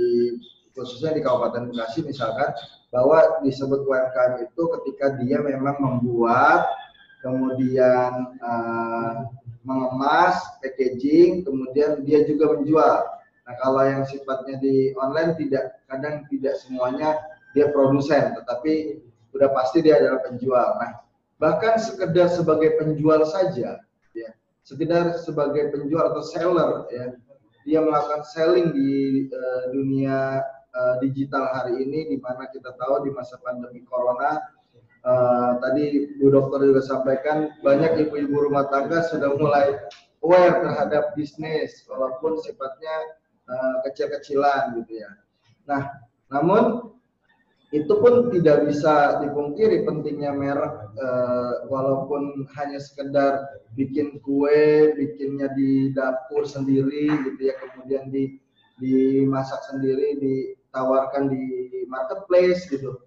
[0.75, 2.51] khususnya di Kabupaten Bekasi misalkan
[2.91, 6.67] bahwa disebut UMKM itu ketika dia memang membuat
[7.23, 9.25] kemudian uh,
[9.65, 13.01] mengemas, packaging, kemudian dia juga menjual.
[13.45, 17.21] Nah, kalau yang sifatnya di online tidak kadang tidak semuanya
[17.53, 20.81] dia produsen, tetapi sudah pasti dia adalah penjual.
[20.81, 20.91] Nah,
[21.37, 23.85] bahkan sekedar sebagai penjual saja,
[24.17, 24.29] ya,
[24.65, 27.05] sekedar sebagai penjual atau seller, ya,
[27.69, 30.41] dia melakukan selling di uh, dunia
[30.73, 34.41] uh, digital hari ini, di mana kita tahu di masa pandemi corona
[35.05, 39.77] Uh, tadi Bu Dokter juga sampaikan banyak ibu-ibu rumah tangga sudah mulai
[40.25, 43.13] aware terhadap bisnis walaupun sifatnya
[43.49, 45.11] uh, kecil-kecilan gitu ya.
[45.65, 45.81] Nah,
[46.29, 46.93] namun
[47.73, 55.91] itu pun tidak bisa dipungkiri pentingnya merek uh, walaupun hanya sekedar bikin kue, bikinnya di
[55.91, 58.39] dapur sendiri gitu ya, kemudian di
[58.75, 61.43] dimasak sendiri, ditawarkan di
[61.87, 62.99] marketplace gitu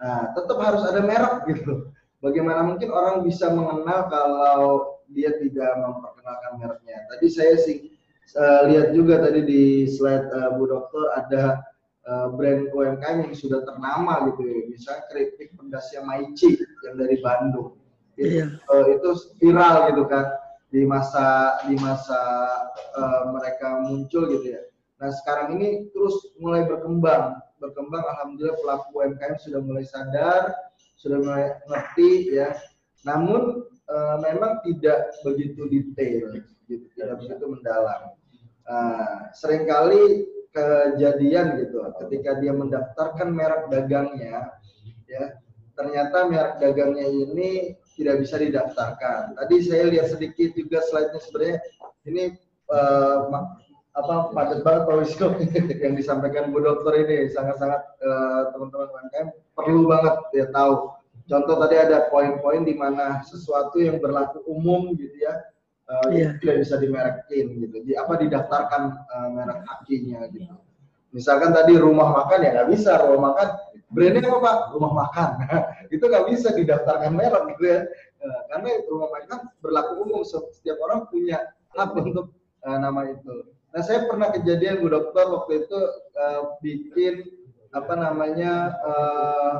[0.00, 1.92] Nah, tetap harus ada merek gitu.
[2.24, 4.64] Bagaimana mungkin orang bisa mengenal kalau
[5.12, 7.04] dia tidak memperkenalkan mereknya.
[7.12, 7.89] Tadi saya sih
[8.36, 11.42] uh, lihat juga tadi di slide uh, Bu Dokter ada
[12.06, 14.60] uh, brand UMKM yang sudah ternama gitu ya.
[14.70, 17.78] Misalnya keripik pedasnya Maici yang dari Bandung.
[18.18, 18.46] Itu, iya.
[18.68, 19.08] uh, itu
[19.40, 20.26] viral gitu kan.
[20.70, 22.14] di masa di masa
[22.94, 24.62] uh, mereka muncul gitu ya.
[25.02, 28.06] Nah sekarang ini terus mulai berkembang, berkembang.
[28.06, 30.54] Alhamdulillah pelaku UMKM sudah mulai sadar,
[30.94, 32.54] sudah mulai ngerti ya.
[33.02, 36.38] Namun uh, memang tidak begitu detail,
[36.70, 38.14] gitu, tidak begitu mendalam.
[38.70, 44.54] Uh, sering kali kejadian gitu, ketika dia mendaftarkan merek dagangnya,
[45.10, 45.34] ya
[45.74, 49.34] ternyata merek dagangnya ini tidak bisa didaftarkan.
[49.34, 51.56] Tadi saya lihat sedikit juga slide-nya sebenarnya
[52.06, 52.38] ini
[52.70, 53.26] uh,
[53.90, 55.28] apa padat banget Pak Wisnu
[55.84, 60.94] yang disampaikan Bu Dokter ini sangat-sangat uh, teman-teman UMKM perlu banget ya tahu.
[61.26, 65.42] Contoh tadi ada poin-poin di mana sesuatu yang berlaku umum gitu ya
[65.90, 66.38] uh, yeah.
[66.38, 67.76] tidak bisa dimerekin gitu.
[67.82, 70.54] Di apa didaftarkan uh, merek hakinya gitu.
[71.10, 73.02] Misalkan tadi rumah makan ya nggak bisa.
[73.02, 73.48] Rumah makan
[73.90, 74.56] brandnya apa pak?
[74.78, 75.30] Rumah makan.
[75.94, 77.80] Itu nggak bisa didaftarkan merek gitu ya.
[78.22, 80.22] Uh, karena rumah makan berlaku umum.
[80.22, 82.30] Setiap orang punya hak untuk
[82.62, 83.46] uh, nama itu.
[83.70, 85.78] Nah saya pernah kejadian bu dokter waktu itu
[86.18, 87.22] uh, bikin
[87.70, 89.56] apa namanya uh,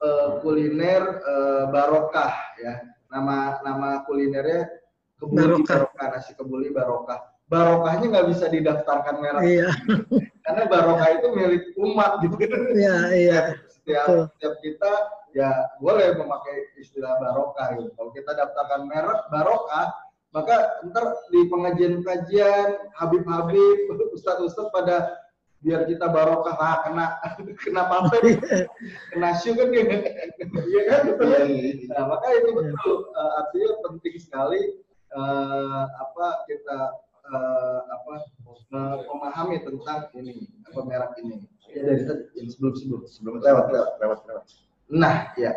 [0.00, 4.68] uh, kuliner uh, barokah ya nama nama kulinernya
[5.16, 7.20] kebuli barokah, barokah nasi kebuli barokah.
[7.46, 9.42] Barokahnya nggak bisa didaftarkan merek.
[9.46, 9.70] Iya.
[10.46, 12.34] karena barokah itu milik umat gitu.
[12.74, 13.40] Iya iya.
[13.70, 14.92] Setiap setiap kita
[15.30, 17.90] ya boleh memakai istilah barokah gitu.
[17.94, 19.94] Kalau kita daftarkan merek barokah
[20.34, 23.78] maka ntar di pengajian-pengajian Habib-Habib
[24.16, 25.25] Ustadz-Ustadz pada
[25.64, 27.06] biar kita barokah lah kena
[27.64, 28.38] kena paten
[29.12, 31.00] kena syu kan iya kan?
[31.10, 31.44] Betul ya?
[31.96, 32.96] nah maka itu betul.
[33.16, 34.60] Uh, artinya penting sekali
[35.16, 36.78] uh, apa kita
[37.32, 38.14] uh, apa
[38.46, 41.42] uh, memahami tentang ini apa merek ini.
[41.72, 42.24] Ya dari tadi.
[42.46, 43.00] Sebelum sebelum.
[43.08, 44.18] Sebelum lewat lewat lewat.
[44.28, 44.44] Lewat
[44.86, 45.50] nah ya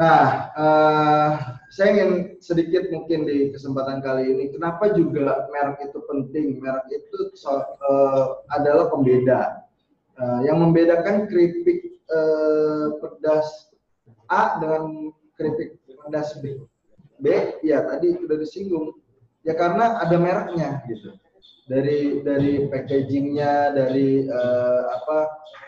[0.00, 2.10] nah uh, saya ingin
[2.42, 6.58] sedikit mungkin di kesempatan kali ini kenapa juga merek itu penting?
[6.58, 9.62] Merek itu so, uh, adalah pembeda.
[10.18, 13.70] Uh, yang membedakan keripik uh, pedas
[14.28, 16.58] A dengan keripik pedas B.
[17.22, 18.98] B ya tadi sudah disinggung.
[19.46, 21.14] Ya karena ada mereknya gitu.
[21.70, 25.18] Dari dari packagingnya dari uh, apa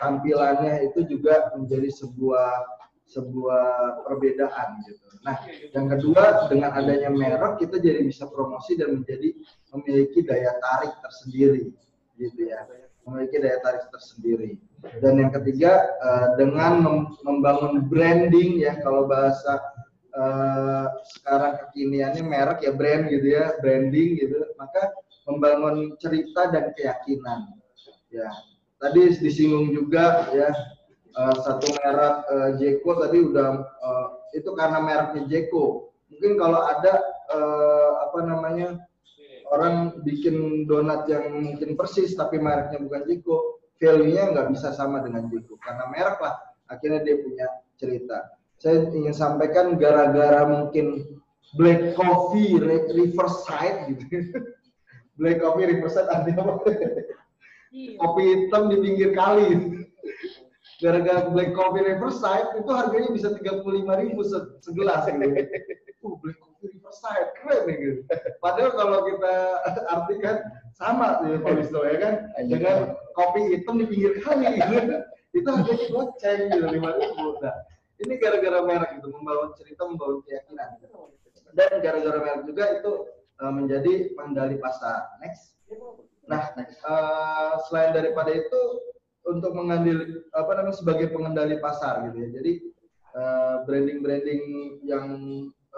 [0.03, 2.82] tampilannya itu juga menjadi sebuah
[3.13, 5.05] sebuah perbedaan gitu.
[5.21, 5.37] Nah,
[5.71, 9.37] yang kedua dengan adanya merek kita jadi bisa promosi dan menjadi
[9.71, 11.69] memiliki daya tarik tersendiri
[12.17, 12.65] gitu ya.
[13.05, 14.57] Memiliki daya tarik tersendiri.
[14.99, 16.83] Dan yang ketiga uh, dengan
[17.23, 19.61] membangun branding ya kalau bahasa
[20.17, 20.87] uh,
[21.19, 24.91] sekarang kekiniannya merek ya brand gitu ya, branding gitu, maka
[25.29, 27.55] membangun cerita dan keyakinan.
[28.13, 28.29] Ya,
[28.77, 30.51] tadi disinggung juga ya
[31.17, 33.49] uh, satu merek uh, Jeko tadi udah
[33.81, 35.93] uh, itu karena mereknya Jeko.
[36.13, 36.93] Mungkin kalau ada
[37.33, 38.67] uh, apa namanya
[39.53, 45.29] orang bikin donat yang mungkin persis tapi mereknya bukan Jeko, value-nya nggak bisa sama dengan
[45.29, 46.35] Jeko karena merek lah.
[46.69, 47.47] Akhirnya dia punya
[47.77, 48.33] cerita
[48.63, 51.19] saya ingin sampaikan gara-gara mungkin
[51.59, 52.55] black coffee
[52.95, 54.39] riverside gitu.
[55.19, 56.71] black coffee riverside artinya apa?
[57.75, 57.99] Iya.
[57.99, 59.49] Kopi hitam di pinggir kali.
[60.83, 64.19] Gara-gara black coffee riverside itu harganya bisa tiga puluh lima ribu
[64.59, 65.07] segelas.
[65.07, 65.23] Gitu.
[66.03, 67.99] Uh, black coffee riverside keren nih gitu.
[68.43, 69.33] Padahal kalau kita
[69.95, 70.35] artikan
[70.75, 72.13] sama ya Pak Wisno ya kan
[72.51, 74.99] dengan kopi hitam di pinggir kali gitu.
[75.33, 77.25] itu harganya goceng gitu lima ribu.
[77.41, 77.55] Nah,
[78.03, 80.69] ini gara-gara merek itu membawa cerita membawa keyakinan
[81.53, 82.91] dan gara-gara merek juga itu
[83.39, 85.55] uh, menjadi pengendali pasar next
[86.23, 86.55] nah
[86.87, 88.61] uh, selain daripada itu
[89.23, 92.51] untuk mengambil apa namanya sebagai pengendali pasar gitu ya jadi
[93.15, 94.43] uh, branding branding
[94.83, 95.07] yang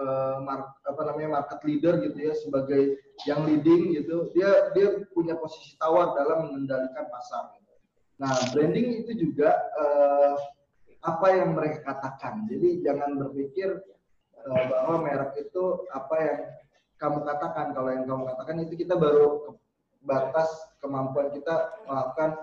[0.01, 2.97] uh, mark, apa namanya market leader gitu ya sebagai
[3.29, 7.53] yang leading gitu dia dia punya posisi tawar dalam mengendalikan pasar
[8.15, 10.39] nah branding itu juga uh,
[11.05, 12.49] apa yang mereka katakan.
[12.49, 13.69] Jadi jangan berpikir
[14.41, 16.39] uh, bahwa merek itu apa yang
[16.97, 17.67] kamu katakan.
[17.77, 19.53] Kalau yang kamu katakan itu kita baru
[20.05, 20.49] batas
[20.81, 22.37] kemampuan kita melakukan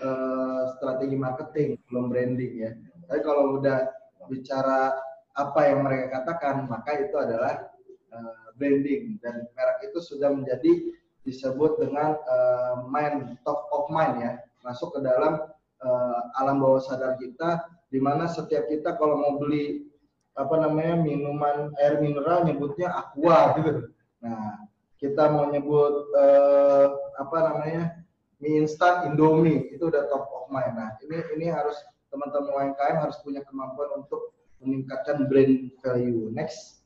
[0.00, 2.70] uh, strategi marketing, belum branding ya.
[3.10, 3.90] Tapi kalau udah
[4.30, 4.96] bicara
[5.36, 7.68] apa yang mereka katakan, maka itu adalah
[8.14, 14.32] uh, branding dan merek itu sudah menjadi disebut dengan uh, mind top of mind ya,
[14.64, 15.44] masuk ke dalam
[15.82, 17.62] uh, alam bawah sadar kita
[17.92, 19.92] di mana setiap kita kalau mau beli
[20.32, 23.92] apa namanya minuman air mineral nyebutnya aqua gitu.
[24.24, 24.64] Nah,
[24.96, 26.86] kita mau nyebut eh,
[27.18, 28.01] apa namanya
[28.42, 30.74] mie instan Indomie itu udah top of mind.
[30.74, 31.78] Nah, ini ini harus
[32.10, 36.28] teman-teman UMKM harus punya kemampuan untuk meningkatkan brand value.
[36.34, 36.82] Next.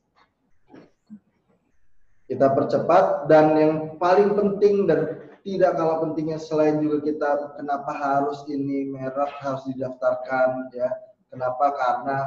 [2.27, 8.43] kita percepat dan yang paling penting dan tidak kalah pentingnya selain juga kita kenapa harus
[8.51, 10.91] ini merek harus didaftarkan ya
[11.31, 12.17] kenapa karena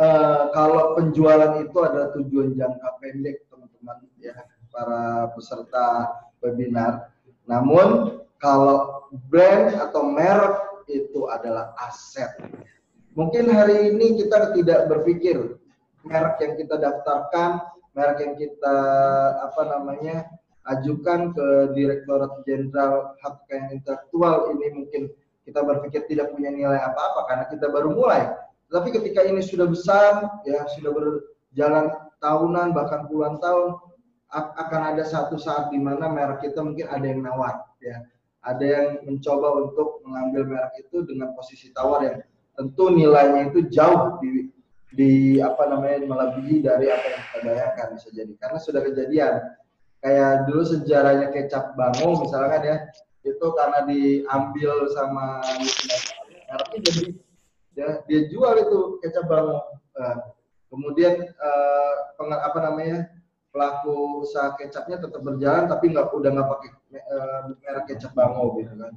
[0.00, 4.32] uh, kalau penjualan itu adalah tujuan jangka pendek teman-teman ya
[4.72, 6.08] para peserta
[6.40, 7.12] webinar
[7.44, 12.28] namun kalau brand atau merek itu adalah aset
[13.16, 15.56] mungkin hari ini kita tidak berpikir
[16.04, 17.64] merek yang kita daftarkan
[17.96, 18.76] merek yang kita
[19.40, 20.28] apa namanya
[20.68, 25.02] ajukan ke Direktorat Jenderal Hak Kekayaan Intelektual ini mungkin
[25.44, 28.32] kita berpikir tidak punya nilai apa-apa karena kita baru mulai.
[28.72, 33.76] Tapi ketika ini sudah besar, ya sudah berjalan tahunan bahkan puluhan tahun,
[34.32, 38.02] akan ada satu saat di mana merek kita mungkin ada yang nawar, ya,
[38.44, 42.16] ada yang mencoba untuk mengambil merek itu dengan posisi tawar yang
[42.54, 44.52] tentu nilainya itu jauh di
[44.94, 48.32] di apa namanya melebihi dari apa yang kita bayangkan bisa jadi.
[48.38, 49.34] Karena sudah kejadian.
[50.04, 52.76] Kayak dulu sejarahnya kecap bango misalkan ya
[53.24, 55.40] itu karena diambil sama
[56.44, 57.04] mereknya jadi
[57.72, 59.64] ya, dia jual itu kecap bango.
[59.96, 60.16] Uh,
[60.68, 63.08] kemudian uh, apa namanya
[63.54, 68.74] pelaku usaha kecapnya tetap berjalan tapi nggak udah nggak pakai uh, merek kecap bango gitu
[68.74, 68.92] kan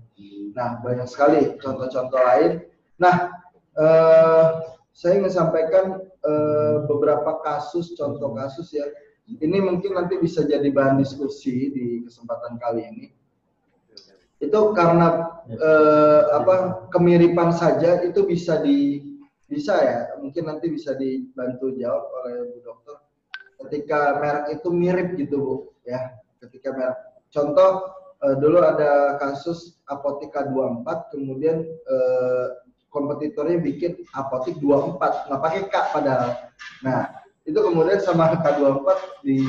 [0.57, 2.65] nah banyak sekali contoh-contoh lain
[2.97, 3.37] nah
[3.77, 4.65] uh,
[4.97, 8.89] saya ingin sampaikan uh, beberapa kasus contoh kasus ya
[9.27, 13.07] ini mungkin nanti bisa jadi bahan diskusi di kesempatan kali ini.
[14.39, 15.27] Itu karena
[16.31, 19.03] apa kemiripan saja itu bisa di
[19.47, 22.95] bisa ya, mungkin nanti bisa dibantu jawab oleh Bu Dokter.
[23.57, 26.13] Ketika merek itu mirip gitu Bu, ya.
[26.43, 26.97] Ketika merek
[27.33, 27.91] contoh
[28.23, 32.47] eh, dulu ada kasus Apotika 24 kemudian eh,
[32.93, 36.31] kompetitornya bikin Apotik 24 nggak pakai K padahal.
[36.81, 37.11] Nah,
[37.47, 38.87] itu kemudian sama K24
[39.23, 39.39] di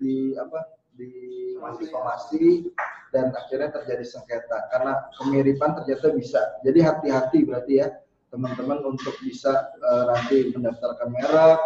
[0.00, 1.56] di apa di
[1.88, 2.72] somasi
[3.12, 6.40] dan akhirnya terjadi sengketa karena kemiripan ternyata bisa.
[6.64, 7.88] Jadi hati-hati berarti ya
[8.28, 11.60] teman-teman untuk bisa uh, nanti mendaftarkan merek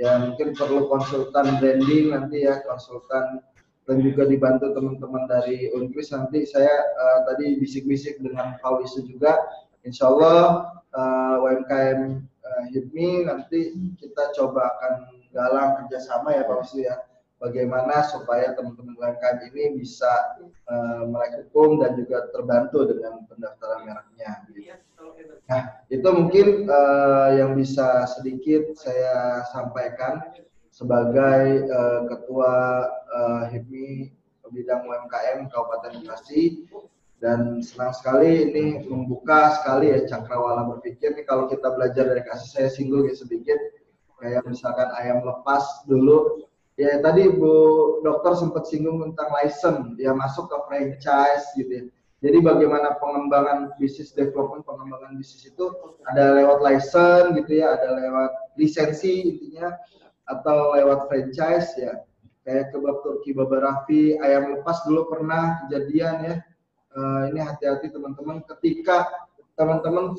[0.00, 3.44] ya mungkin perlu konsultan branding nanti ya konsultan
[3.84, 9.36] dan juga dibantu teman-teman dari Unkris nanti saya uh, tadi bisik-bisik dengan Paulisu juga
[9.84, 14.92] Insya Allah uh, UMKM uh, HIPMI nanti kita coba akan
[15.36, 16.96] galang kerjasama ya Pak Wisnu ya
[17.40, 20.12] bagaimana supaya teman-teman UMKM ini bisa
[20.68, 21.08] uh,
[21.80, 24.44] dan juga terbantu dengan pendaftaran mereknya.
[24.52, 24.76] Gitu.
[25.50, 30.22] Nah, itu mungkin uh, yang bisa sedikit saya sampaikan
[30.70, 34.14] sebagai uh, ketua uh, HIPMI
[34.50, 36.66] bidang UMKM Kabupaten Bekasi.
[37.20, 41.12] Dan senang sekali ini membuka sekali ya cakrawala berpikir.
[41.12, 43.60] Nih kalau kita belajar dari kasus saya singgung ya sedikit.
[44.20, 46.48] Kayak misalkan ayam lepas dulu.
[46.80, 50.00] Ya tadi Bu Dokter sempat singgung tentang license.
[50.00, 51.84] Ya masuk ke franchise gitu ya.
[52.20, 55.72] Jadi bagaimana pengembangan bisnis development pengembangan bisnis itu
[56.04, 59.72] ada lewat license gitu ya, ada lewat lisensi intinya
[60.28, 62.04] atau lewat franchise ya.
[62.44, 66.34] Kayak kebab Turki Baba Raffi, ayam lepas dulu pernah kejadian ya.
[66.90, 69.06] Uh, ini hati-hati teman-teman ketika
[69.54, 70.16] teman-teman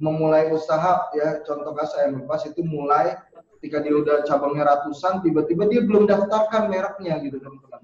[0.00, 3.18] memulai usaha ya contoh kasus ayam lepas itu mulai
[3.58, 7.82] ketika dia udah cabangnya ratusan tiba-tiba dia belum daftarkan mereknya gitu teman-teman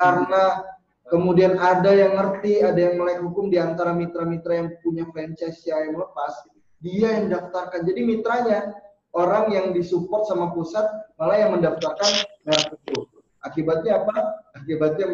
[0.00, 0.64] karena
[1.08, 5.96] kemudian ada yang ngerti ada yang melek hukum di antara mitra-mitra yang punya franchise yang
[5.96, 6.32] lepas
[6.84, 7.88] dia yang daftarkan.
[7.88, 8.76] Jadi mitranya
[9.16, 10.84] orang yang disupport sama pusat
[11.16, 13.08] malah yang mendaftarkan merek itu
[13.40, 14.16] akibatnya apa?
[14.60, 15.06] Akibatnya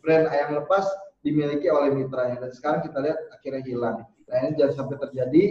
[0.00, 0.88] brand ayam lepas
[1.20, 2.40] dimiliki oleh mitranya.
[2.40, 3.98] Dan sekarang kita lihat akhirnya hilang.
[4.28, 5.44] Nah ini jangan sampai terjadi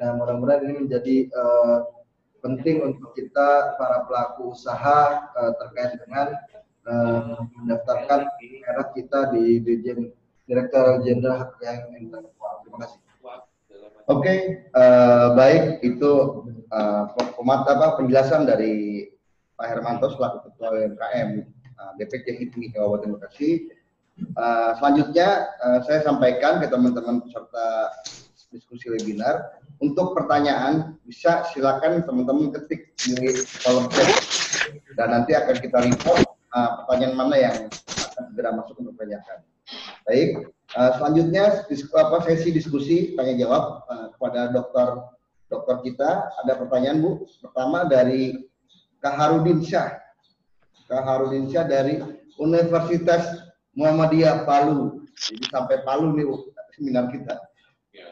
[0.00, 1.78] dan mudah-mudahan ini menjadi uh,
[2.40, 6.32] penting untuk kita para pelaku usaha uh, terkait dengan
[6.86, 10.12] uh, mendaftarkan merek kita di Dirjen
[10.46, 12.54] Direktur Jenderal yang Intelektual.
[12.64, 12.98] Terima kasih.
[14.10, 14.38] Oke, okay,
[14.74, 16.42] uh, baik itu
[16.74, 19.06] uh, apa penjelasan dari
[19.54, 21.46] Pak Hermanto selaku Ketua UMKM
[21.78, 23.70] uh, DPC HIPMI Kabupaten Bekasi.
[24.34, 27.94] Uh, selanjutnya uh, saya sampaikan ke teman-teman peserta
[28.50, 33.30] diskusi webinar untuk pertanyaan bisa silakan teman-teman ketik di
[33.62, 34.10] kolom chat
[34.98, 39.46] dan nanti akan kita report uh, pertanyaan mana yang akan segera masuk untuk pertanyaan.
[40.06, 44.88] Baik, uh, selanjutnya disku, apa, sesi diskusi tanya jawab uh, kepada dokter
[45.50, 46.30] dokter kita.
[46.46, 47.26] Ada pertanyaan Bu.
[47.42, 48.50] Pertama dari
[49.02, 49.98] Kak Harudin Syah.
[50.86, 51.98] Kak Harudin Syah dari
[52.38, 55.06] Universitas Muhammadiyah Palu.
[55.14, 57.34] Jadi sampai Palu nih Bu, seminar kita.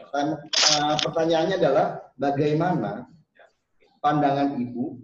[0.09, 3.07] Uh, pertanyaannya adalah bagaimana
[4.03, 4.99] pandangan Ibu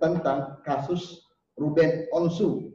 [0.00, 1.29] tentang kasus
[1.60, 2.72] Ruben Onsu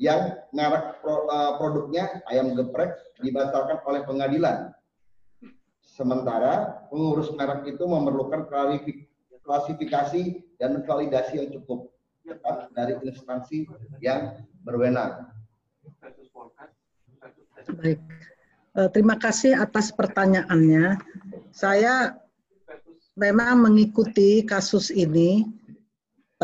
[0.00, 4.72] yang merek uh, produknya ayam geprek dibatalkan oleh pengadilan.
[5.84, 8.48] Sementara pengurus merek itu memerlukan
[9.44, 10.22] klasifikasi
[10.56, 11.92] dan validasi yang cukup
[12.72, 13.68] dari instansi
[14.00, 15.28] yang berwenang.
[17.76, 18.00] Baik.
[18.72, 20.96] Eh, terima kasih atas pertanyaannya.
[21.52, 22.16] Saya
[23.12, 25.44] memang mengikuti kasus ini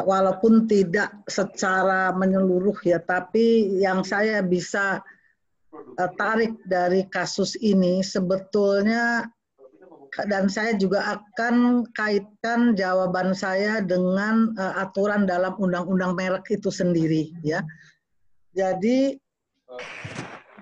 [0.05, 5.03] walaupun tidak secara menyeluruh ya, tapi yang saya bisa
[5.73, 9.27] uh, tarik dari kasus ini sebetulnya
[10.29, 17.33] dan saya juga akan kaitkan jawaban saya dengan uh, aturan dalam undang-undang merek itu sendiri
[17.45, 17.61] ya.
[18.57, 19.15] Jadi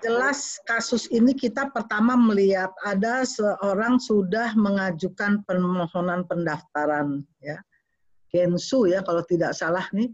[0.05, 7.57] jelas kasus ini kita pertama melihat ada seorang sudah mengajukan permohonan pendaftaran ya
[8.31, 10.11] Gensu ya kalau tidak salah nih.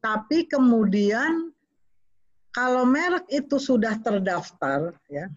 [0.00, 1.52] Tapi kemudian
[2.50, 5.30] kalau merek itu sudah terdaftar ya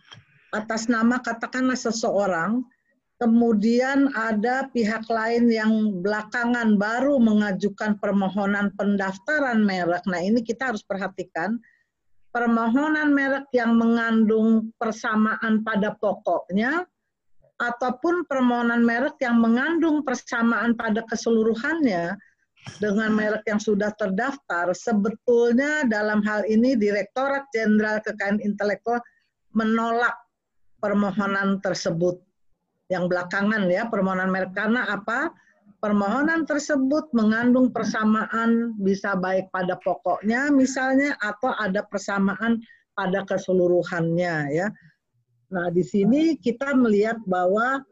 [0.54, 2.64] atas nama katakanlah seseorang
[3.22, 10.04] kemudian ada pihak lain yang belakangan baru mengajukan permohonan pendaftaran merek.
[10.10, 11.56] Nah, ini kita harus perhatikan
[12.36, 16.84] permohonan merek yang mengandung persamaan pada pokoknya
[17.64, 22.20] ataupun permohonan merek yang mengandung persamaan pada keseluruhannya
[22.80, 29.00] dengan merek yang sudah terdaftar, sebetulnya dalam hal ini Direktorat Jenderal Kekayaan Intelektual
[29.56, 30.16] menolak
[30.80, 32.20] permohonan tersebut.
[32.92, 35.32] Yang belakangan ya, permohonan merek karena apa?
[35.84, 42.64] Permohonan tersebut mengandung persamaan bisa baik pada pokoknya misalnya atau ada persamaan
[42.96, 44.68] pada keseluruhannya ya.
[45.54, 47.86] Nah, di sini kita melihat bahwa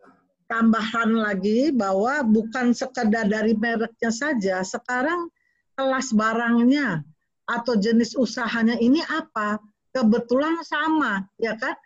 [0.49, 5.29] tambahan lagi bahwa bukan sekedar dari mereknya saja, sekarang
[5.77, 7.05] kelas barangnya
[7.45, 9.61] atau jenis usahanya ini apa?
[9.93, 11.77] Kebetulan sama, ya kan?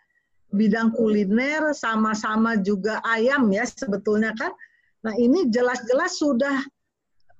[0.56, 4.56] Bidang kuliner sama-sama juga ayam ya sebetulnya kan.
[5.04, 6.56] Nah, ini jelas-jelas sudah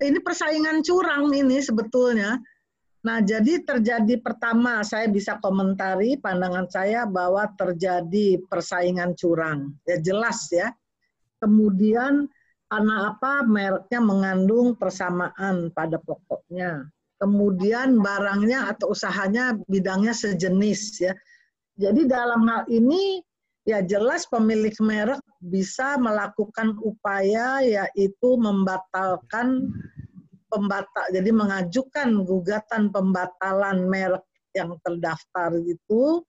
[0.05, 2.37] ini persaingan curang ini sebetulnya
[3.07, 9.79] Nah, jadi terjadi pertama saya bisa komentari pandangan saya bahwa terjadi persaingan curang.
[9.87, 10.75] Ya jelas ya.
[11.39, 12.27] Kemudian
[12.67, 13.47] karena apa?
[13.47, 16.91] Mereknya mengandung persamaan pada pokoknya.
[17.23, 21.15] Kemudian barangnya atau usahanya bidangnya sejenis ya.
[21.79, 23.23] Jadi dalam hal ini
[23.63, 29.71] ya jelas pemilik merek bisa melakukan upaya yaitu membatalkan
[30.49, 34.25] pembatal jadi mengajukan gugatan pembatalan merek
[34.57, 36.25] yang terdaftar itu.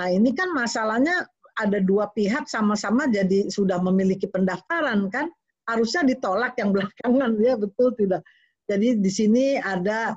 [0.00, 1.28] Nah ini kan masalahnya
[1.60, 5.28] ada dua pihak sama-sama jadi sudah memiliki pendaftaran kan?
[5.68, 8.24] Harusnya ditolak yang belakangan ya betul tidak?
[8.66, 10.16] Jadi di sini ada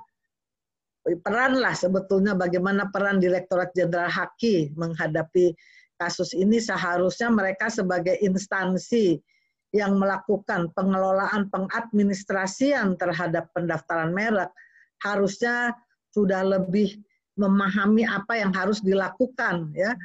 [1.03, 5.51] peran lah sebetulnya bagaimana peran Direktorat Jenderal Haki menghadapi
[5.99, 6.57] kasus ini.
[6.63, 9.19] Seharusnya mereka sebagai instansi
[9.73, 14.53] yang melakukan pengelolaan pengadministrasian terhadap pendaftaran merek
[15.01, 15.73] harusnya
[16.13, 17.01] sudah lebih
[17.33, 19.97] memahami apa yang harus dilakukan ya.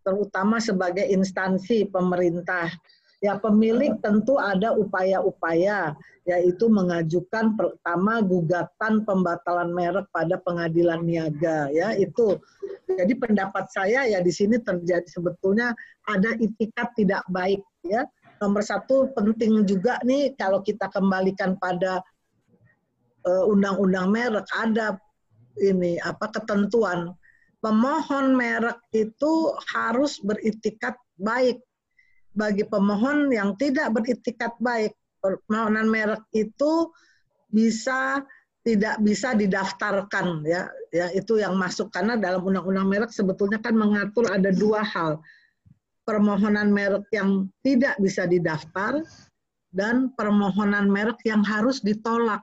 [0.00, 2.72] Terutama sebagai instansi pemerintah.
[3.20, 5.92] Ya pemilik tentu ada upaya-upaya
[6.24, 12.40] yaitu mengajukan pertama gugatan pembatalan merek pada pengadilan niaga ya itu.
[12.88, 15.76] Jadi pendapat saya ya di sini terjadi sebetulnya
[16.08, 18.08] ada itikat tidak baik ya
[18.40, 22.00] nomor satu penting juga nih kalau kita kembalikan pada
[23.28, 24.96] eh, undang-undang uh, merek ada
[25.60, 27.12] ini apa ketentuan.
[27.60, 31.60] Pemohon merek itu harus beritikat baik.
[32.32, 36.88] Bagi pemohon yang tidak beritikat baik permohonan merek itu
[37.52, 38.24] bisa
[38.64, 40.72] tidak bisa didaftarkan ya.
[40.88, 41.92] Ya itu yang masuk.
[41.92, 45.20] Karena dalam undang-undang merek sebetulnya kan mengatur ada dua hal
[46.10, 49.06] permohonan merek yang tidak bisa didaftar
[49.70, 52.42] dan permohonan merek yang harus ditolak.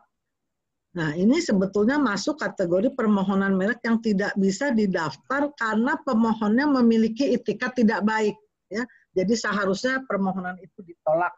[0.95, 7.76] Nah, ini sebetulnya masuk kategori permohonan merek yang tidak bisa didaftar karena pemohonnya memiliki itikat
[7.76, 8.39] tidak baik,
[8.72, 8.88] ya.
[9.11, 11.36] Jadi seharusnya permohonan itu ditolak.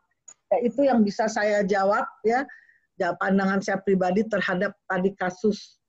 [0.54, 2.46] Ya, itu yang bisa saya jawab ya.
[3.00, 5.80] pandangan saya pribadi terhadap tadi kasus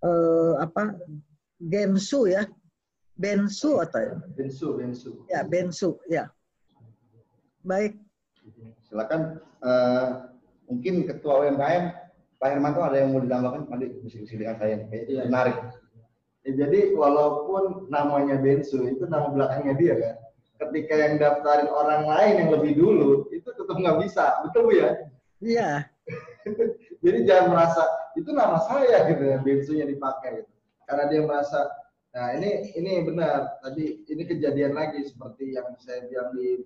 [0.00, 0.96] eh, apa
[1.60, 2.48] Gensu ya
[3.20, 4.14] Bensu atau ya?
[4.32, 5.10] Bensu, Bensu.
[5.28, 6.32] Ya, Bensu, ya.
[7.60, 8.00] Baik.
[8.88, 10.32] Silakan uh,
[10.64, 11.84] mungkin Ketua UMKM
[12.40, 15.28] Pak Hermanto ada yang mau ditambahkan nanti diskusi dengan saya iya.
[15.28, 15.60] menarik.
[16.48, 20.16] Ya, jadi walaupun namanya Bensu itu nama belakangnya dia kan.
[20.60, 24.90] Ketika yang daftarin orang lain yang lebih dulu itu tetap nggak bisa, betul bu ya?
[25.44, 25.70] Iya.
[27.04, 27.84] jadi jangan merasa
[28.16, 30.40] itu nama saya gitu ya Bensunya dipakai.
[30.40, 30.50] Gitu
[30.90, 31.70] karena dia merasa
[32.10, 36.58] nah ini ini benar tadi ini kejadian lagi seperti yang saya bilang di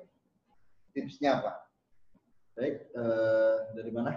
[0.95, 1.68] Tipsnya apa?
[2.59, 4.11] Baik, eh, dari mana?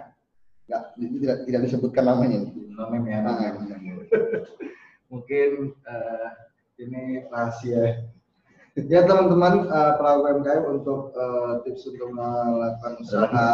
[0.66, 2.42] Nggak, ini tidak, tidak disebutkan namanya.
[2.74, 3.50] Namanya Ah, ya.
[5.14, 6.28] Mungkin eh,
[6.82, 8.10] ini rahasia.
[8.74, 13.52] Ya teman-teman eh, pelaku UMKM untuk eh, tips untuk melakukan usaha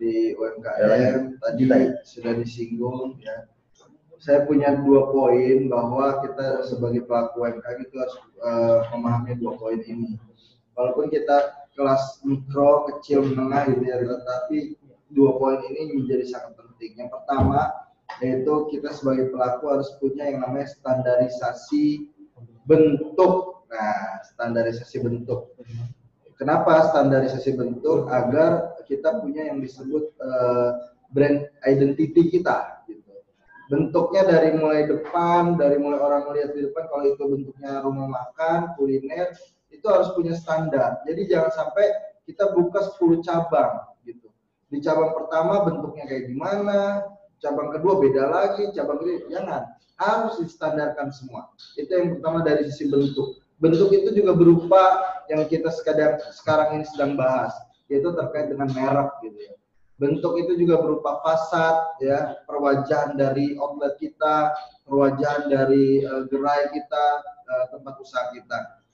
[0.00, 1.62] di UMKM tadi
[2.08, 3.52] sudah disinggung ya.
[4.16, 9.76] Saya punya dua poin bahwa kita sebagai pelaku UMKM itu harus eh, memahami dua poin
[9.84, 10.16] ini.
[10.76, 14.58] Walaupun kita kelas mikro, kecil, menengah gitu ya, tetapi
[15.12, 16.92] dua poin ini menjadi sangat penting.
[17.00, 17.72] Yang pertama
[18.22, 22.08] yaitu kita sebagai pelaku harus punya yang namanya standarisasi
[22.64, 23.66] bentuk.
[23.68, 25.52] Nah, standarisasi bentuk.
[26.36, 28.08] Kenapa standarisasi bentuk?
[28.08, 30.70] Agar kita punya yang disebut eh,
[31.10, 32.84] brand identity kita.
[32.86, 33.10] Gitu.
[33.72, 38.76] Bentuknya dari mulai depan, dari mulai orang melihat di depan, kalau itu bentuknya rumah makan,
[38.78, 39.34] kuliner,
[39.76, 41.04] itu harus punya standar.
[41.04, 41.86] Jadi jangan sampai
[42.24, 44.32] kita buka 10 cabang gitu.
[44.72, 47.06] Di cabang pertama bentuknya kayak gimana,
[47.38, 49.62] cabang kedua beda lagi, cabang ketiga jangan.
[49.96, 51.48] Harus distandarkan semua.
[51.78, 53.40] Itu yang pertama dari sisi bentuk.
[53.56, 54.84] Bentuk itu juga berupa
[55.32, 57.56] yang kita sekadar sekarang ini sedang bahas,
[57.88, 59.54] yaitu terkait dengan merek gitu ya.
[59.96, 64.52] Bentuk itu juga berupa fasad ya, perwajahan dari outlet kita,
[64.84, 68.84] perwajahan dari uh, gerai kita, uh, tempat usaha kita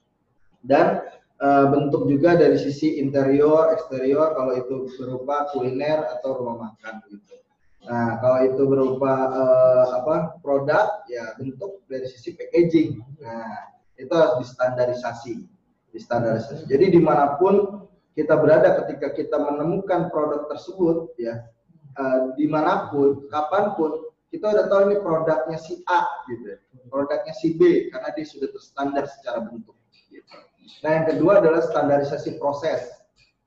[0.63, 1.03] dan
[1.43, 7.43] uh, bentuk juga dari sisi interior, eksterior kalau itu berupa kuliner atau rumah makan gitu.
[7.83, 13.03] Nah, kalau itu berupa uh, apa produk ya bentuk dari sisi packaging.
[13.19, 15.51] Nah, itu harus distandarisasi,
[15.91, 16.71] distandarisasi.
[16.71, 21.43] Jadi di mana pun kita berada ketika kita menemukan produk tersebut ya
[21.99, 26.57] uh, di mana pun, kapan pun kita udah tahu ini produknya si A gitu,
[26.89, 29.77] produknya si B karena dia sudah terstandar secara bentuk.
[30.09, 30.52] Gitu.
[30.83, 32.91] Nah, yang kedua adalah standarisasi proses.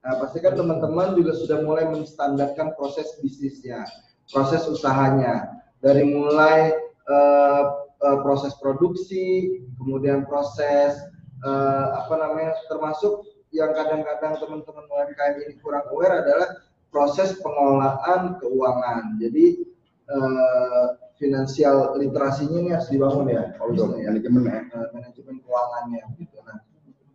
[0.05, 3.83] Nah, pastikan teman-teman juga sudah mulai menstandarkan proses bisnisnya,
[4.29, 5.49] proses usahanya.
[5.81, 6.73] Dari mulai
[7.09, 7.63] uh,
[8.05, 10.93] uh, proses produksi, kemudian proses
[11.41, 16.49] uh, apa namanya, termasuk yang kadang-kadang teman-teman UMKM ini kurang aware adalah
[16.93, 19.17] proses pengelolaan keuangan.
[19.17, 19.63] Jadi
[20.11, 24.11] uh, finansial literasinya ini harus dibangun ya, kalau ya.
[24.11, 24.61] Manajemen ya.
[24.91, 26.34] Manajemen keuangannya gitu.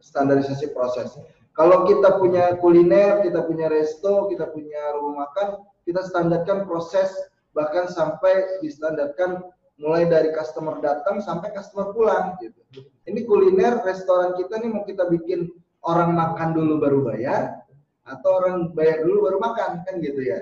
[0.01, 1.13] Standarisasi proses.
[1.53, 7.13] Kalau kita punya kuliner, kita punya resto, kita punya rumah makan, kita standarkan proses
[7.53, 9.43] bahkan sampai distandarkan
[9.81, 12.61] mulai dari customer datang sampai customer pulang gitu.
[13.09, 15.51] Ini kuliner restoran kita nih mau kita bikin
[15.83, 17.65] orang makan dulu baru bayar
[18.05, 20.39] atau orang bayar dulu baru makan kan gitu ya.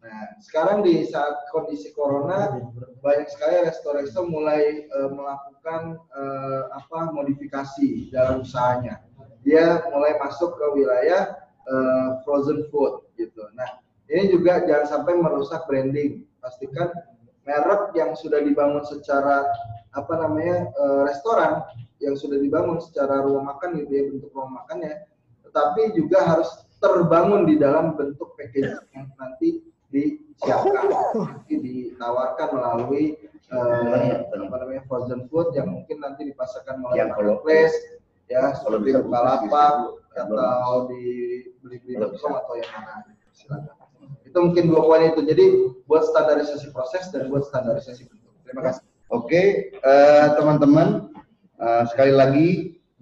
[0.00, 2.56] Nah, sekarang di saat kondisi corona
[3.04, 9.04] banyak sekali resto-resto mulai uh, melakukan uh, apa modifikasi dalam usahanya.
[9.44, 11.36] Dia mulai masuk ke wilayah
[11.68, 13.44] uh, frozen food gitu.
[13.52, 16.24] Nah, ini juga jangan sampai merusak branding.
[16.40, 16.88] Pastikan
[17.44, 19.44] merek yang sudah dibangun secara
[19.92, 21.60] apa namanya uh, restoran
[22.00, 25.04] yang sudah dibangun secara rumah makan gitu ya bentuk rumah makannya,
[25.44, 26.48] tetapi juga harus
[26.80, 30.86] terbangun di dalam bentuk packaging yang nanti disiapkan,
[31.18, 33.18] nanti ditawarkan melalui
[33.50, 37.76] uh, apa namanya frozen food yang mungkin nanti dipasarkan melalui Yang kalau- marketplace
[38.30, 41.02] ya seperti Bukalapak bisa, atau di
[41.62, 43.02] beli-beli.com atau yang mana
[43.34, 43.74] silakan
[44.26, 45.20] Itu mungkin dua poin itu.
[45.26, 45.44] Jadi
[45.90, 48.34] buat standarisasi proses dan buat standarisasi bentuk.
[48.46, 48.82] Terima kasih.
[49.10, 51.10] Oke, uh, teman-teman,
[51.58, 52.48] uh, sekali lagi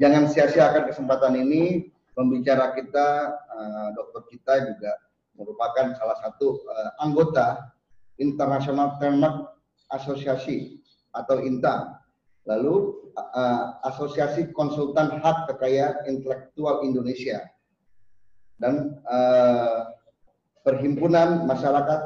[0.00, 1.92] jangan sia-siakan kesempatan ini.
[2.16, 4.90] Pembicara kita, uh, dokter kita juga
[5.38, 7.70] merupakan salah satu uh, anggota
[8.18, 9.54] International Trademark
[9.94, 10.82] Association
[11.14, 12.02] atau INTA.
[12.44, 17.46] Lalu uh, Asosiasi Konsultan Hak Kekayaan Intelektual Indonesia
[18.58, 19.94] dan uh,
[20.66, 22.00] Perhimpunan Masyarakat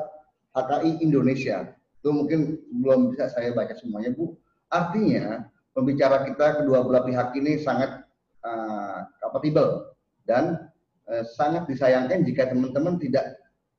[0.55, 1.73] HKI Indonesia.
[1.99, 4.37] Itu mungkin belum bisa saya baca semuanya, Bu.
[4.71, 8.05] Artinya, pembicara kita kedua belah pihak ini sangat
[8.45, 9.97] uh, kompatibel
[10.29, 10.72] dan
[11.09, 13.39] uh, sangat disayangkan jika teman-teman tidak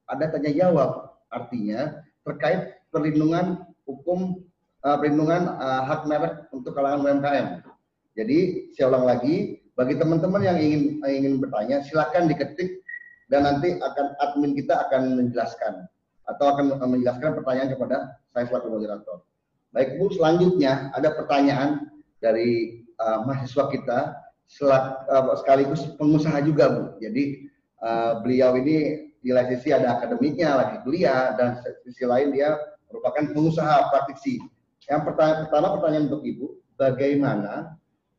[0.09, 0.91] ada tanya jawab.
[1.33, 4.43] Artinya, terkait perlindungan hukum
[4.85, 7.47] uh, perlindungan uh, hak merek untuk kalangan UMKM.
[8.13, 12.83] Jadi saya ulang lagi, bagi teman-teman yang ingin ingin bertanya, silakan diketik
[13.33, 15.89] dan nanti akan admin kita akan menjelaskan
[16.29, 17.97] atau akan menjelaskan pertanyaan kepada
[18.31, 19.25] saya selaku moderator.
[19.73, 21.89] Baik Bu, selanjutnya ada pertanyaan
[22.21, 23.99] dari uh, mahasiswa kita
[24.47, 26.83] selak, uh, sekaligus pengusaha juga Bu.
[27.01, 27.49] Jadi
[27.81, 32.59] uh, beliau ini di lain sisi ada akademiknya lagi kuliah dan sisi lain dia
[32.91, 34.43] merupakan pengusaha praktisi.
[34.91, 37.53] Yang pertanyaan pertama pertanyaan untuk Ibu, bagaimana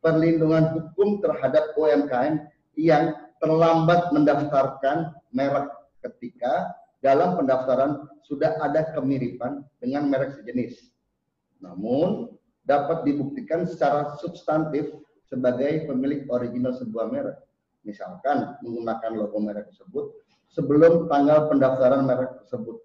[0.00, 2.40] perlindungan hukum terhadap UMKM
[2.80, 5.68] yang terlambat mendaftarkan merek
[6.00, 6.72] ketika
[7.04, 10.88] dalam pendaftaran sudah ada kemiripan dengan merek sejenis.
[11.60, 12.32] Namun
[12.64, 14.88] dapat dibuktikan secara substantif
[15.34, 17.38] sebagai pemilik original sebuah merek.
[17.82, 20.14] Misalkan menggunakan logo merek tersebut
[20.54, 22.78] sebelum tanggal pendaftaran merek tersebut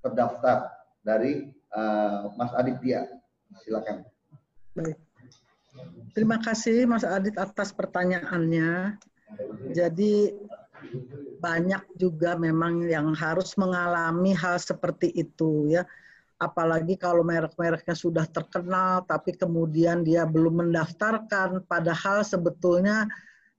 [0.00, 0.72] terdaftar
[1.04, 3.04] dari uh, Mas Aditya.
[3.60, 4.08] Silakan.
[4.72, 4.96] Baik.
[6.16, 8.98] Terima kasih Mas Adit atas pertanyaannya.
[9.70, 10.34] Jadi
[11.38, 15.86] banyak juga memang yang harus mengalami hal seperti itu ya.
[16.40, 23.04] Apalagi kalau merek-mereknya sudah terkenal tapi kemudian dia belum mendaftarkan padahal sebetulnya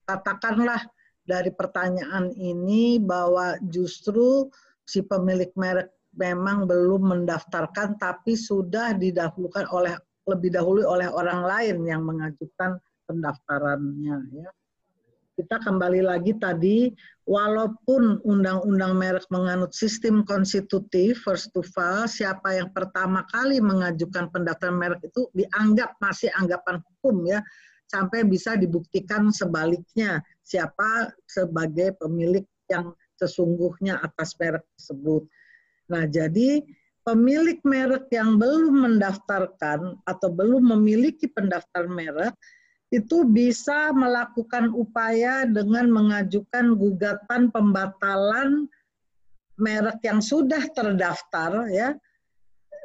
[0.10, 0.82] katakanlah
[1.22, 4.50] dari pertanyaan ini bahwa justru
[4.82, 11.78] si pemilik merek memang belum mendaftarkan tapi sudah didahulukan oleh lebih dahulu oleh orang lain
[11.86, 14.50] yang mengajukan pendaftarannya ya.
[15.42, 16.94] Kita kembali lagi tadi
[17.26, 24.78] walaupun undang-undang merek menganut sistem konstitutif first to file siapa yang pertama kali mengajukan pendaftaran
[24.78, 27.42] merek itu dianggap masih anggapan hukum ya
[27.90, 35.26] sampai bisa dibuktikan sebaliknya siapa sebagai pemilik yang sesungguhnya atas merek tersebut.
[35.90, 36.62] Nah, jadi
[37.02, 42.38] pemilik merek yang belum mendaftarkan atau belum memiliki pendaftar merek
[42.92, 48.68] itu bisa melakukan upaya dengan mengajukan gugatan pembatalan
[49.56, 51.96] merek yang sudah terdaftar ya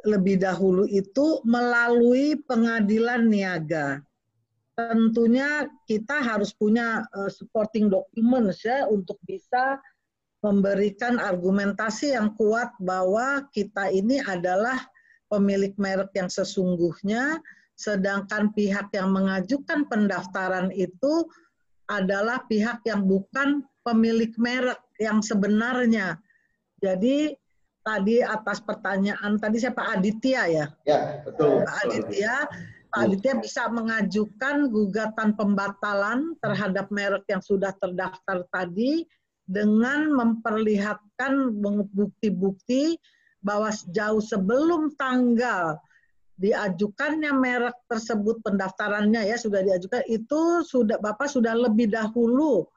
[0.07, 3.99] lebih dahulu itu melalui pengadilan niaga.
[4.77, 9.81] Tentunya kita harus punya uh, supporting documents ya untuk bisa
[10.45, 14.77] memberikan argumentasi yang kuat bahwa kita ini adalah
[15.27, 17.41] pemilik merek yang sesungguhnya,
[17.77, 21.29] sedangkan pihak yang mengajukan pendaftaran itu
[21.87, 26.17] adalah pihak yang bukan pemilik merek yang sebenarnya.
[26.81, 27.31] Jadi
[27.85, 30.65] tadi atas pertanyaan tadi siapa Aditya ya?
[30.83, 31.63] Ya, betul.
[31.63, 32.35] Pak Aditya,
[32.91, 39.07] Pak Aditya bisa mengajukan gugatan pembatalan terhadap merek yang sudah terdaftar tadi
[39.47, 41.55] dengan memperlihatkan
[41.95, 42.99] bukti-bukti
[43.39, 45.79] bahwa jauh sebelum tanggal
[46.37, 52.69] diajukannya merek tersebut pendaftarannya ya sudah diajukan itu sudah Bapak sudah lebih dahulu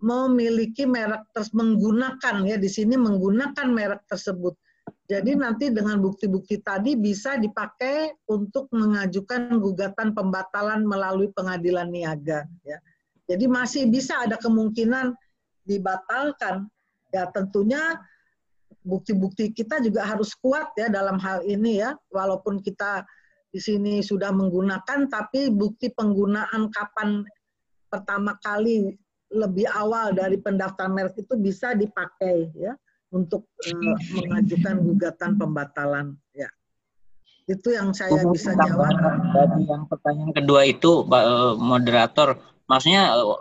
[0.00, 4.56] memiliki merek terus menggunakan ya di sini menggunakan merek tersebut.
[5.06, 12.78] Jadi nanti dengan bukti-bukti tadi bisa dipakai untuk mengajukan gugatan pembatalan melalui pengadilan niaga ya.
[13.26, 15.14] Jadi masih bisa ada kemungkinan
[15.66, 16.70] dibatalkan,
[17.10, 17.98] ya tentunya
[18.86, 21.98] bukti-bukti kita juga harus kuat ya dalam hal ini ya.
[22.14, 23.02] Walaupun kita
[23.50, 27.26] di sini sudah menggunakan, tapi bukti penggunaan kapan
[27.90, 28.94] pertama kali
[29.34, 32.78] lebih awal dari pendaftaran merek itu bisa dipakai ya
[33.10, 36.46] untuk uh, mengajukan gugatan pembatalan ya.
[37.46, 38.90] Itu yang saya bisa jawab.
[39.30, 43.38] Dari yang pertanyaan kedua itu, eh, moderator, maksudnya eh,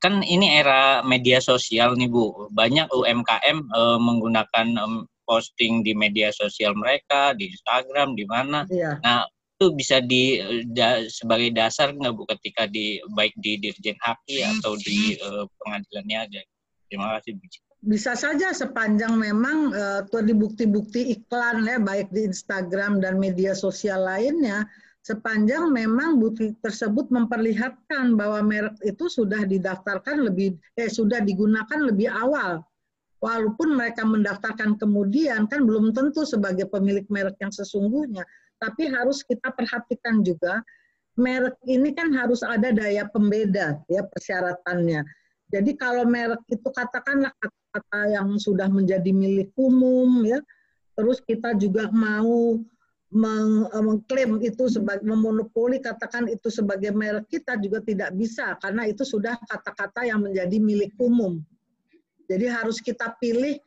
[0.00, 2.48] kan ini era media sosial nih Bu.
[2.50, 8.66] Banyak UMKM uh, eh, menggunakan um, posting di media sosial mereka, di Instagram, di mana.
[8.66, 8.98] Iya.
[9.04, 9.28] Nah,
[9.60, 10.40] itu bisa di
[10.72, 16.04] da, sebagai dasar nggak Bu ketika di baik di Dirjen Haki atau di uh, pengadilan
[16.08, 16.42] niaga.
[16.88, 17.46] Terima kasih Bu.
[17.80, 24.04] bisa saja sepanjang memang uh, di bukti-bukti iklan ya baik di Instagram dan media sosial
[24.04, 24.68] lainnya
[25.00, 32.12] sepanjang memang bukti tersebut memperlihatkan bahwa merek itu sudah didaftarkan lebih eh sudah digunakan lebih
[32.12, 32.60] awal.
[33.20, 38.24] Walaupun mereka mendaftarkan kemudian kan belum tentu sebagai pemilik merek yang sesungguhnya.
[38.60, 40.64] Tapi harus kita perhatikan juga
[41.20, 45.04] merek ini kan harus ada daya pembeda ya persyaratannya.
[45.50, 50.38] Jadi kalau merek itu katakanlah kata-kata yang sudah menjadi milik umum ya,
[50.94, 52.56] terus kita juga mau
[53.10, 58.86] meng, eh, mengklaim itu sebagai memonopoli katakan itu sebagai merek kita juga tidak bisa karena
[58.86, 61.42] itu sudah kata-kata yang menjadi milik umum.
[62.30, 63.58] Jadi harus kita pilih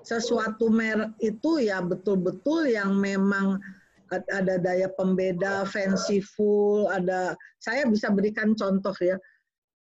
[0.00, 3.60] sesuatu merek itu ya betul-betul yang memang
[4.08, 9.20] ada daya pembeda, fanciful, ada saya bisa berikan contoh ya.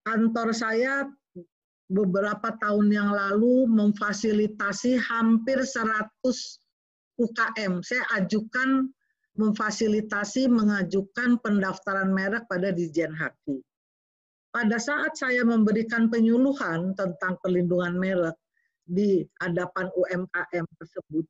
[0.04, 1.08] Kantor saya
[1.88, 6.59] beberapa tahun yang lalu memfasilitasi hampir 100
[7.20, 7.84] UKM.
[7.84, 8.88] Saya ajukan
[9.36, 13.60] memfasilitasi mengajukan pendaftaran merek pada Dijen Haki.
[14.50, 18.34] Pada saat saya memberikan penyuluhan tentang perlindungan merek
[18.82, 21.22] di hadapan UMKM tersebut,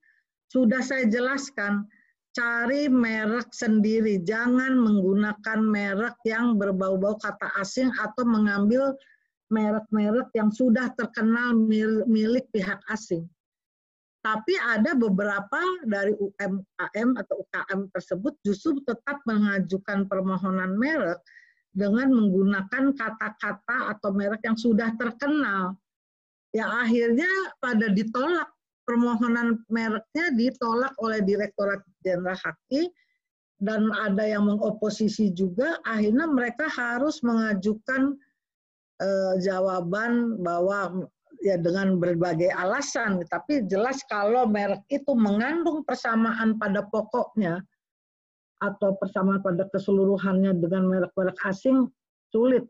[0.48, 1.84] sudah saya jelaskan
[2.32, 8.96] cari merek sendiri, jangan menggunakan merek yang berbau-bau kata asing atau mengambil
[9.50, 11.52] merek-merek yang sudah terkenal
[12.06, 13.26] milik pihak asing.
[14.20, 21.24] Tapi ada beberapa dari UMKM atau UKM tersebut justru tetap mengajukan permohonan merek
[21.72, 25.72] dengan menggunakan kata-kata atau merek yang sudah terkenal.
[26.52, 27.30] Ya akhirnya
[27.64, 28.52] pada ditolak
[28.84, 32.92] permohonan mereknya ditolak oleh Direktorat Jenderal Haki
[33.56, 38.18] dan ada yang mengoposisi juga akhirnya mereka harus mengajukan
[39.00, 41.08] eh, jawaban bahwa
[41.40, 47.64] ya dengan berbagai alasan, tapi jelas kalau merek itu mengandung persamaan pada pokoknya
[48.60, 51.88] atau persamaan pada keseluruhannya dengan merek-merek asing
[52.28, 52.64] sulit.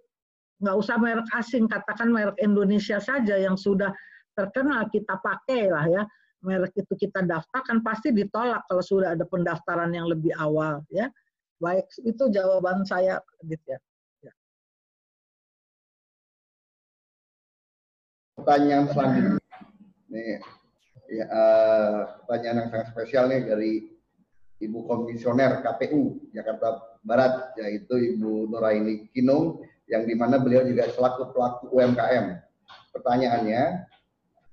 [0.63, 3.91] Nggak usah merek asing, katakan merek Indonesia saja yang sudah
[4.39, 6.03] terkenal kita pakai lah ya.
[6.41, 11.11] Merek itu kita daftarkan pasti ditolak kalau sudah ada pendaftaran yang lebih awal ya.
[11.61, 13.79] Baik, itu jawaban saya gitu ya.
[18.41, 19.37] Pertanyaan selanjutnya.
[20.09, 20.41] Ini
[21.13, 23.73] ya, uh, pertanyaan yang sangat spesial nih dari
[24.65, 29.61] Ibu Komisioner KPU Jakarta Barat, yaitu Ibu Nuraini Kinung,
[29.93, 32.41] yang di mana beliau juga selaku pelaku UMKM.
[32.97, 33.63] Pertanyaannya,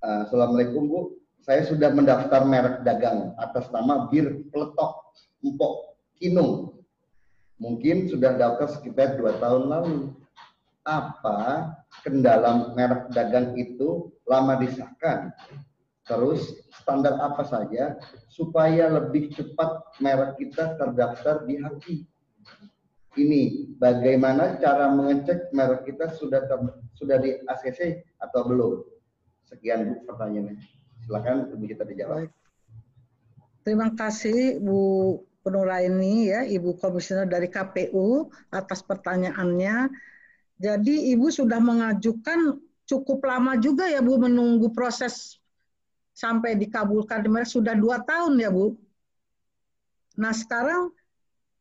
[0.03, 0.99] uh, Assalamualaikum Bu,
[1.39, 6.75] saya sudah mendaftar merek dagang atas nama Bir Peletok Empok Kinung.
[7.57, 10.13] Mungkin sudah daftar sekitar dua tahun lalu
[10.88, 11.75] apa
[12.07, 15.35] kendala merek dagang itu lama disahkan.
[16.07, 17.99] Terus standar apa saja
[18.31, 21.97] supaya lebih cepat merek kita terdaftar di Haki.
[23.19, 26.59] Ini bagaimana cara mengecek merek kita sudah ter,
[26.95, 28.88] sudah di ACC atau belum?
[29.51, 30.55] Sekian Bu pertanyaannya.
[31.03, 32.31] Silakan Ibu kita dijawab.
[33.67, 34.79] Terima kasih Bu
[35.43, 39.91] Penuraini ya Ibu Komisioner dari KPU atas pertanyaannya
[40.58, 42.58] jadi Ibu sudah mengajukan
[42.89, 45.38] cukup lama juga ya Bu menunggu proses
[46.18, 47.22] sampai dikabulkan.
[47.45, 48.74] Sudah dua tahun ya Bu.
[50.18, 50.89] Nah sekarang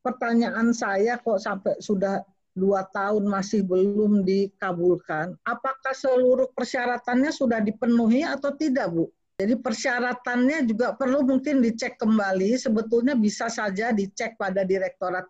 [0.00, 2.24] pertanyaan saya kok sampai sudah
[2.56, 5.36] dua tahun masih belum dikabulkan.
[5.44, 9.12] Apakah seluruh persyaratannya sudah dipenuhi atau tidak Bu?
[9.36, 12.56] Jadi persyaratannya juga perlu mungkin dicek kembali.
[12.56, 15.28] Sebetulnya bisa saja dicek pada Direktorat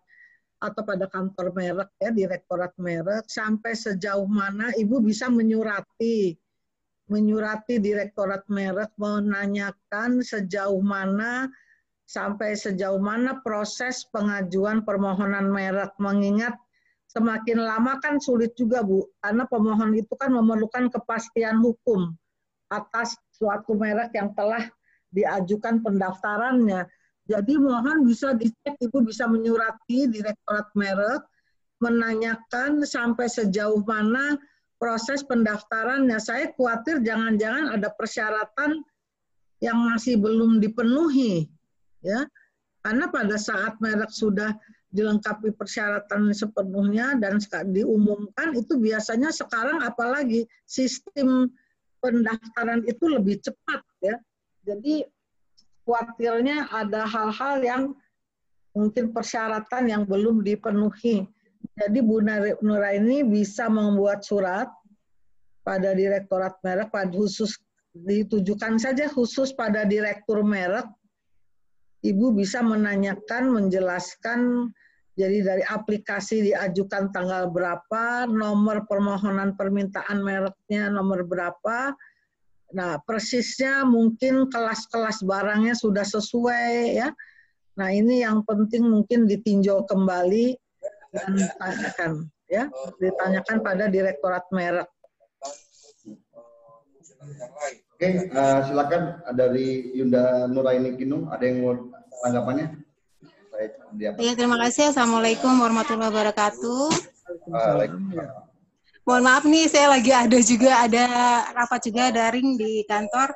[0.66, 6.34] atau pada kantor merek ya direktorat merek sampai sejauh mana ibu bisa menyurati
[7.06, 11.46] menyurati direktorat merek menanyakan sejauh mana
[12.06, 15.94] sampai sejauh mana proses pengajuan permohonan merek.
[15.98, 16.54] Mengingat
[17.10, 22.14] semakin lama kan sulit juga Bu karena pemohon itu kan memerlukan kepastian hukum
[22.70, 24.66] atas suatu merek yang telah
[25.14, 26.90] diajukan pendaftarannya
[27.26, 31.26] jadi mohon bisa dicek, Ibu bisa menyurati Direktorat Merek,
[31.82, 34.38] menanyakan sampai sejauh mana
[34.78, 36.16] proses pendaftarannya.
[36.22, 38.80] Saya khawatir jangan-jangan ada persyaratan
[39.58, 41.50] yang masih belum dipenuhi,
[42.06, 42.22] ya.
[42.86, 44.54] Karena pada saat merek sudah
[44.94, 47.42] dilengkapi persyaratan sepenuhnya dan
[47.74, 51.50] diumumkan itu biasanya sekarang apalagi sistem
[51.98, 54.14] pendaftaran itu lebih cepat ya.
[54.62, 55.02] Jadi
[55.86, 57.82] khawatirnya ada hal-hal yang
[58.74, 61.24] mungkin persyaratan yang belum dipenuhi.
[61.78, 62.20] Jadi Bu
[62.60, 64.68] Nura ini bisa membuat surat
[65.62, 67.54] pada Direktorat Merek pada khusus
[68.04, 70.84] ditujukan saja khusus pada direktur merek.
[72.04, 74.70] Ibu bisa menanyakan, menjelaskan
[75.16, 81.96] jadi dari aplikasi diajukan tanggal berapa, nomor permohonan permintaan mereknya nomor berapa.
[82.74, 87.08] Nah, persisnya mungkin kelas-kelas barangnya sudah sesuai ya.
[87.76, 90.56] Nah, ini yang penting mungkin ditinjau kembali
[91.12, 92.10] dan ditanyakan
[92.50, 92.66] ya,
[92.98, 94.88] ditanyakan pada Direktorat Merek.
[97.96, 101.74] Oke, uh, silakan dari Yunda Nuraini Kinung, ada yang mau
[102.22, 102.86] tanggapannya?
[103.96, 104.92] Ya, terima kasih.
[104.92, 106.92] Assalamualaikum warahmatullahi wabarakatuh.
[109.06, 111.04] Mohon maaf nih, saya lagi ada juga ada
[111.54, 113.30] rapat juga daring di kantor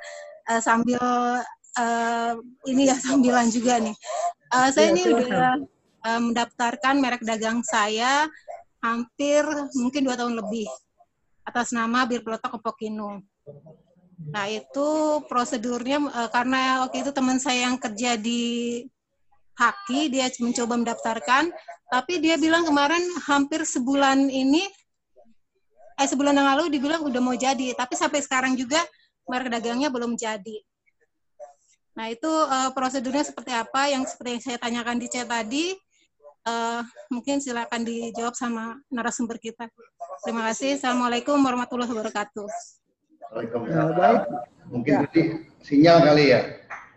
[0.50, 0.98] uh, sambil
[1.78, 2.32] uh,
[2.66, 3.94] ini ya sambilan juga nih.
[4.50, 5.62] Uh, saya ini udah
[6.10, 8.26] uh, mendaftarkan merek dagang saya
[8.82, 9.46] hampir
[9.78, 10.66] mungkin dua tahun lebih
[11.46, 13.22] atas nama Bir Peletok Kepokinu.
[14.26, 18.82] Nah itu prosedurnya uh, karena waktu itu teman saya yang kerja di
[19.54, 21.52] Haki, dia mencoba mendaftarkan,
[21.92, 24.64] tapi dia bilang kemarin hampir sebulan ini,
[26.00, 28.80] eh sebulan yang lalu dibilang udah mau jadi, tapi sampai sekarang juga
[29.28, 30.64] merek dagangnya belum jadi.
[31.92, 35.76] Nah itu uh, prosedurnya seperti apa yang seperti yang saya tanyakan di chat tadi,
[36.48, 36.80] uh,
[37.12, 39.68] mungkin silakan dijawab sama narasumber kita.
[40.24, 40.80] Terima kasih.
[40.80, 42.48] Assalamualaikum warahmatullahi wabarakatuh.
[43.36, 44.16] Waalaikumsalam.
[44.72, 45.24] Mungkin ya.
[45.60, 46.40] sinyal kali ya.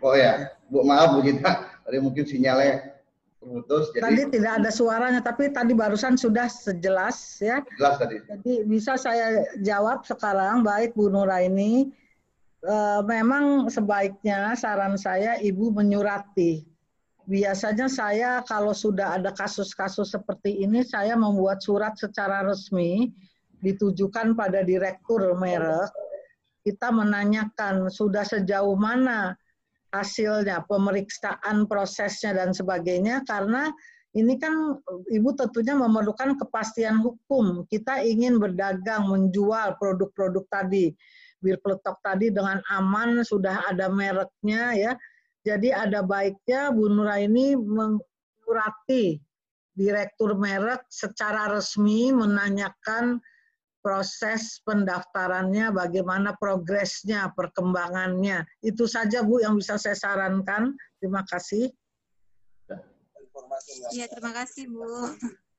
[0.00, 2.93] Oh ya, Bu maaf Bu Gita tadi mungkin sinyalnya
[3.44, 3.92] terputus.
[3.92, 7.60] Jadi, tadi tidak ada suaranya, tapi tadi barusan sudah sejelas ya.
[7.76, 8.16] Jelas tadi.
[8.24, 11.92] Jadi bisa saya jawab sekarang, baik Bu Nuraini.
[12.64, 16.64] E, memang sebaiknya saran saya Ibu menyurati.
[17.24, 23.12] Biasanya saya kalau sudah ada kasus-kasus seperti ini, saya membuat surat secara resmi
[23.60, 25.92] ditujukan pada direktur merek.
[26.64, 29.36] Kita menanyakan sudah sejauh mana
[29.94, 33.70] hasilnya, pemeriksaan prosesnya dan sebagainya karena
[34.14, 34.78] ini kan
[35.10, 37.66] Ibu tentunya memerlukan kepastian hukum.
[37.66, 40.94] Kita ingin berdagang, menjual produk-produk tadi.
[41.42, 44.92] Bir peletok tadi dengan aman, sudah ada mereknya ya.
[45.42, 49.18] Jadi ada baiknya Bu Nuraini mengurati
[49.74, 53.18] direktur merek secara resmi menanyakan
[53.84, 58.48] proses pendaftarannya, bagaimana progresnya, perkembangannya.
[58.64, 60.72] Itu saja Bu yang bisa saya sarankan.
[60.96, 61.68] Terima kasih.
[63.92, 64.88] Iya, terima kasih Bu.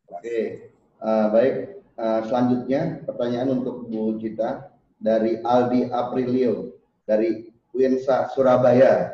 [0.10, 0.74] Oke,
[1.06, 1.86] uh, baik.
[1.96, 9.14] Uh, selanjutnya pertanyaan untuk Bu Cita dari Aldi Aprilio dari UINSA Surabaya.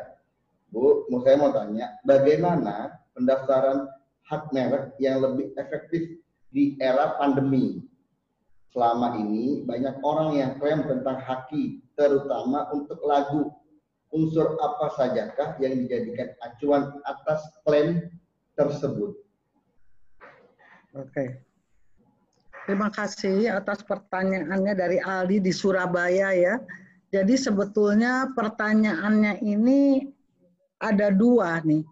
[0.72, 3.92] Bu, mau saya mau tanya, bagaimana pendaftaran
[4.32, 6.16] hak merek yang lebih efektif
[6.56, 7.91] di era pandemi?
[8.72, 13.52] Selama ini banyak orang yang klaim tentang haki, terutama untuk lagu.
[14.12, 18.12] Unsur apa sajakah yang dijadikan acuan atas klaim
[18.60, 19.16] tersebut?
[21.00, 21.40] Oke.
[22.68, 26.60] Terima kasih atas pertanyaannya dari Aldi di Surabaya ya.
[27.12, 30.04] Jadi sebetulnya pertanyaannya ini
[30.84, 31.88] ada dua nih.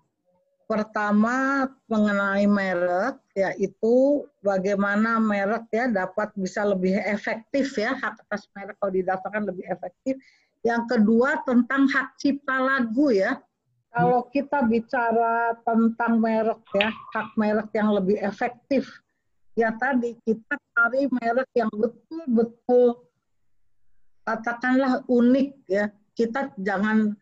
[0.69, 8.77] Pertama mengenai merek yaitu bagaimana merek ya dapat bisa lebih efektif ya hak atas merek
[8.77, 10.21] kalau didaftarkan lebih efektif.
[10.61, 13.41] Yang kedua tentang hak cipta lagu ya.
[13.89, 18.85] Kalau kita bicara tentang merek ya, hak merek yang lebih efektif,
[19.57, 23.09] ya tadi kita cari merek yang betul-betul
[24.21, 25.89] katakanlah unik ya.
[26.13, 27.17] Kita jangan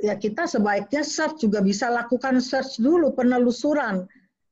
[0.00, 4.08] ya kita sebaiknya search juga bisa lakukan search dulu penelusuran.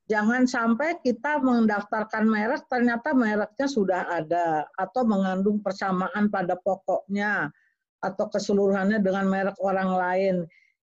[0.09, 7.53] Jangan sampai kita mendaftarkan merek ternyata mereknya sudah ada atau mengandung persamaan pada pokoknya
[8.01, 10.37] atau keseluruhannya dengan merek orang lain.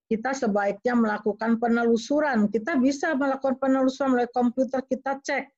[0.05, 2.53] Kita sebaiknya melakukan penelusuran.
[2.53, 5.49] Kita bisa melakukan penelusuran melalui komputer kita cek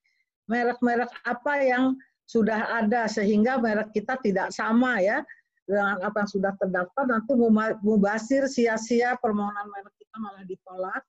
[0.47, 5.23] merek-merek apa yang sudah ada sehingga merek kita tidak sama ya
[5.67, 7.35] dengan apa yang sudah terdaftar nanti
[7.83, 11.03] mubasir sia-sia permohonan merek kita malah ditolak.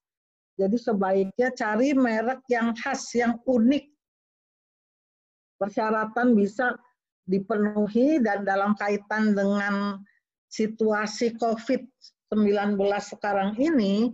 [0.59, 3.87] Jadi sebaiknya cari merek yang khas, yang unik.
[5.55, 6.75] Persyaratan bisa
[7.23, 10.03] dipenuhi dan dalam kaitan dengan
[10.51, 14.11] situasi COVID-19 sekarang ini,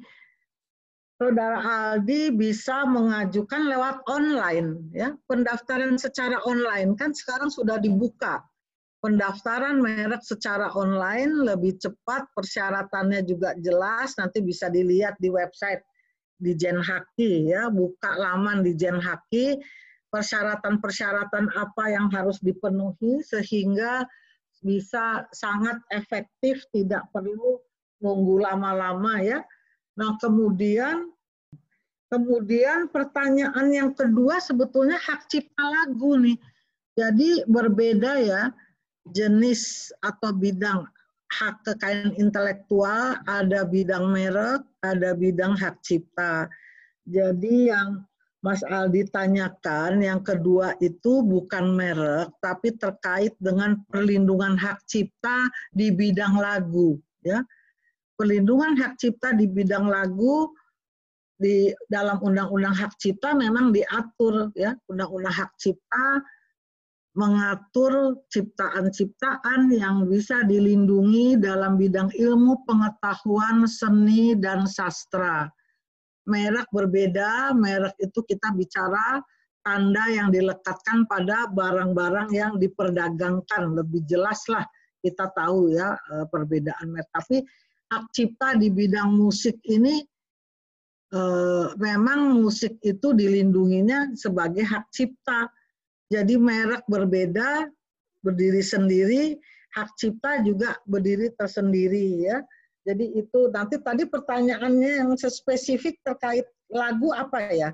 [1.15, 8.43] Saudara Aldi bisa mengajukan lewat online, ya pendaftaran secara online kan sekarang sudah dibuka
[9.05, 15.85] pendaftaran merek secara online lebih cepat, persyaratannya juga jelas, nanti bisa dilihat di website
[16.41, 19.61] di Jenhaki ya, buka laman di Jenhaki,
[20.09, 24.09] persyaratan-persyaratan apa yang harus dipenuhi sehingga
[24.65, 27.61] bisa sangat efektif, tidak perlu
[28.01, 29.45] nunggu lama-lama ya.
[30.01, 31.13] Nah kemudian
[32.09, 36.41] kemudian pertanyaan yang kedua sebetulnya hak cipta lagu nih.
[36.97, 38.49] Jadi berbeda ya
[39.13, 40.85] jenis atau bidang
[41.29, 46.47] hak kekayaan intelektual, ada bidang merek, ada bidang hak cipta.
[47.05, 48.05] Jadi yang
[48.45, 55.89] Mas Aldi tanyakan, yang kedua itu bukan merek, tapi terkait dengan perlindungan hak cipta di
[55.89, 57.01] bidang lagu.
[57.25, 57.41] Ya,
[58.21, 60.53] perlindungan hak cipta di bidang lagu
[61.35, 66.21] di dalam undang-undang hak cipta memang diatur ya, undang-undang hak cipta
[67.15, 75.47] mengatur ciptaan-ciptaan yang bisa dilindungi dalam bidang ilmu, pengetahuan, seni, dan sastra
[76.25, 79.21] merek berbeda, merek itu kita bicara
[79.61, 83.77] tanda yang dilekatkan pada barang-barang yang diperdagangkan.
[83.77, 84.65] Lebih jelas lah
[85.01, 87.09] kita tahu ya eh, perbedaan merek.
[87.13, 87.45] Tapi
[87.93, 90.01] hak cipta di bidang musik ini
[91.13, 95.49] eh, memang musik itu dilindunginya sebagai hak cipta.
[96.13, 97.65] Jadi merek berbeda,
[98.21, 99.37] berdiri sendiri,
[99.73, 102.37] hak cipta juga berdiri tersendiri ya.
[102.85, 107.69] Jadi itu nanti tadi pertanyaannya yang spesifik terkait lagu apa ya?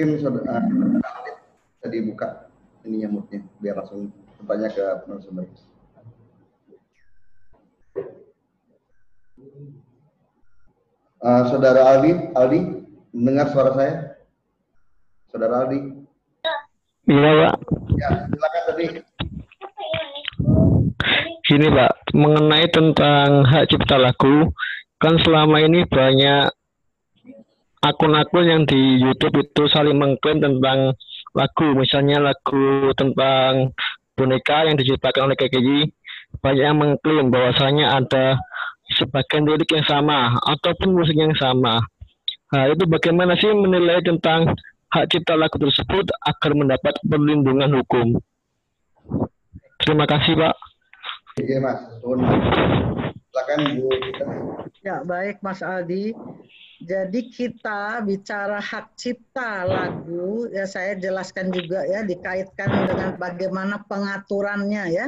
[0.00, 2.28] Mungkin saudara bisa dibuka
[2.88, 4.08] ini nyamuknya biar langsung
[4.40, 5.44] bertanya ke narasumber.
[11.20, 12.60] Uh, saudara Aldi, Aldi,
[13.12, 14.09] mendengar suara saya?
[15.30, 15.78] Saudara Aldi?
[17.06, 17.54] Iya, Pak.
[17.98, 18.84] Ya, silakan tadi
[21.46, 24.54] Gini Pak, mengenai tentang hak cipta lagu,
[25.02, 26.46] kan selama ini banyak
[27.82, 30.94] akun-akun yang di YouTube itu saling mengklaim tentang
[31.34, 33.74] lagu, misalnya lagu tentang
[34.14, 35.90] boneka yang diciptakan oleh KKJ,
[36.38, 38.38] banyak yang mengklaim bahwasanya ada
[38.94, 41.82] sebagian lirik yang sama ataupun musik yang sama.
[42.50, 44.54] Nah, itu bagaimana sih menilai tentang
[44.90, 48.18] hak cipta lagu tersebut agar mendapat perlindungan hukum?
[49.80, 50.54] Terima kasih, Pak.
[51.40, 51.78] Iya Mas,
[53.30, 53.88] silakan Bu.
[54.82, 56.12] Ya baik Mas Aldi.
[56.80, 64.88] Jadi kita bicara hak cipta lagu, ya saya jelaskan juga ya dikaitkan dengan bagaimana pengaturannya
[64.88, 65.06] ya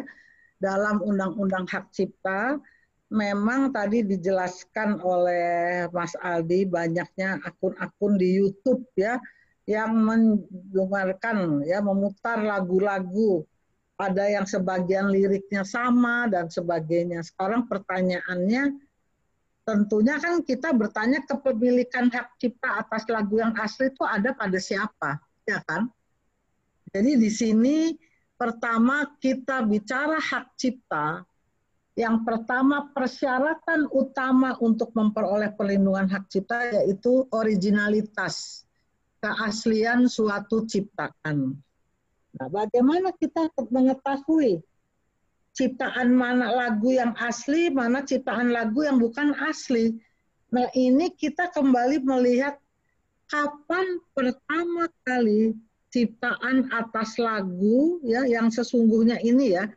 [0.60, 2.60] dalam Undang-Undang Hak Cipta.
[3.08, 9.16] Memang tadi dijelaskan oleh Mas Aldi banyaknya akun-akun di YouTube ya
[9.66, 13.46] yang mendengarkan ya memutar lagu-lagu
[13.94, 17.22] ada yang sebagian liriknya sama dan sebagainya.
[17.22, 18.74] Sekarang pertanyaannya
[19.62, 25.22] tentunya kan kita bertanya kepemilikan hak cipta atas lagu yang asli itu ada pada siapa,
[25.46, 25.86] ya kan?
[26.90, 27.76] Jadi di sini
[28.34, 31.22] pertama kita bicara hak cipta,
[31.94, 38.66] yang pertama persyaratan utama untuk memperoleh perlindungan hak cipta yaitu originalitas,
[39.22, 41.54] keaslian suatu ciptaan.
[42.32, 44.58] Nah, bagaimana kita mengetahui
[45.54, 49.94] ciptaan mana lagu yang asli, mana ciptaan lagu yang bukan asli?
[50.50, 52.58] Nah, ini kita kembali melihat
[53.30, 55.56] kapan pertama kali
[55.92, 59.68] ciptaan atas lagu ya yang sesungguhnya ini ya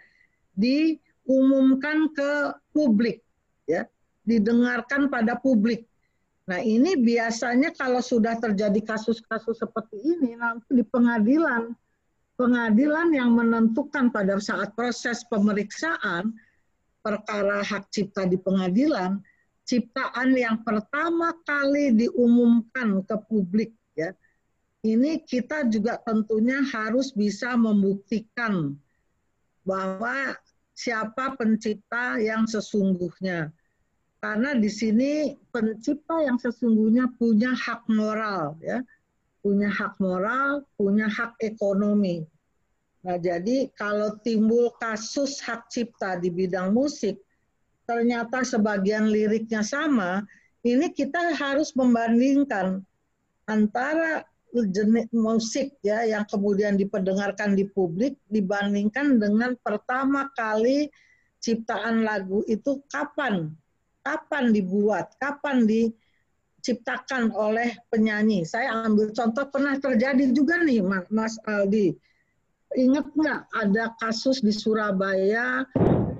[0.55, 3.19] diumumkan ke publik
[3.67, 3.83] ya,
[4.23, 5.87] didengarkan pada publik.
[6.45, 11.73] Nah, ini biasanya kalau sudah terjadi kasus-kasus seperti ini nanti di pengadilan
[12.35, 16.35] pengadilan yang menentukan pada saat proses pemeriksaan
[16.99, 19.21] perkara hak cipta di pengadilan,
[19.63, 24.11] ciptaan yang pertama kali diumumkan ke publik ya.
[24.85, 28.77] Ini kita juga tentunya harus bisa membuktikan
[29.65, 30.37] bahwa
[30.77, 33.49] siapa pencipta yang sesungguhnya.
[34.25, 38.81] Karena di sini pencipta yang sesungguhnya punya hak moral ya
[39.45, 42.25] punya hak moral, punya hak ekonomi.
[43.05, 47.21] Nah, jadi kalau timbul kasus hak cipta di bidang musik,
[47.85, 50.25] ternyata sebagian liriknya sama,
[50.65, 52.81] ini kita harus membandingkan
[53.45, 60.89] antara jenis musik ya yang kemudian diperdengarkan di publik dibandingkan dengan pertama kali
[61.37, 63.53] ciptaan lagu itu kapan
[64.05, 65.89] kapan dibuat, kapan di
[66.65, 68.41] diciptakan oleh penyanyi.
[68.41, 70.81] Saya ambil contoh pernah terjadi juga nih
[71.13, 71.93] Mas Aldi.
[72.73, 75.61] Ingat nggak ada kasus di Surabaya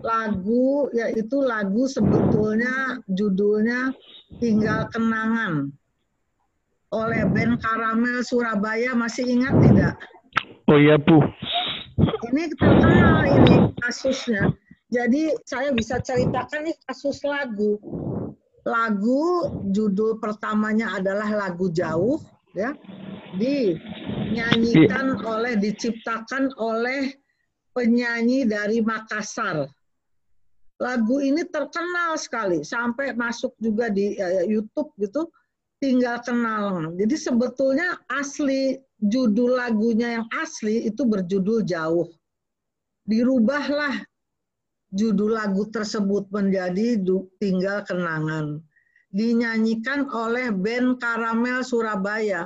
[0.05, 3.89] lagu yaitu lagu sebetulnya judulnya
[4.37, 5.73] Tinggal Kenangan
[6.93, 9.97] oleh band Karamel Surabaya masih ingat tidak?
[10.69, 11.25] Oh iya Bu.
[12.29, 14.53] ini terkenal ini kasusnya.
[14.95, 17.75] Jadi saya bisa ceritakan nih kasus lagu.
[18.63, 22.23] Lagu judul pertamanya adalah lagu jauh
[22.55, 22.71] ya.
[23.35, 27.11] Dinyanyikan oleh diciptakan oleh
[27.75, 29.67] penyanyi dari Makassar.
[30.79, 35.27] Lagu ini terkenal sekali sampai masuk juga di uh, YouTube gitu
[35.83, 36.95] tinggal kenal.
[36.95, 42.07] Jadi sebetulnya asli judul lagunya yang asli itu berjudul jauh.
[43.03, 44.03] Dirubahlah
[44.93, 47.01] judul lagu tersebut menjadi
[47.41, 48.61] tinggal kenangan.
[49.15, 52.45] Dinyanyikan oleh band Karamel Surabaya.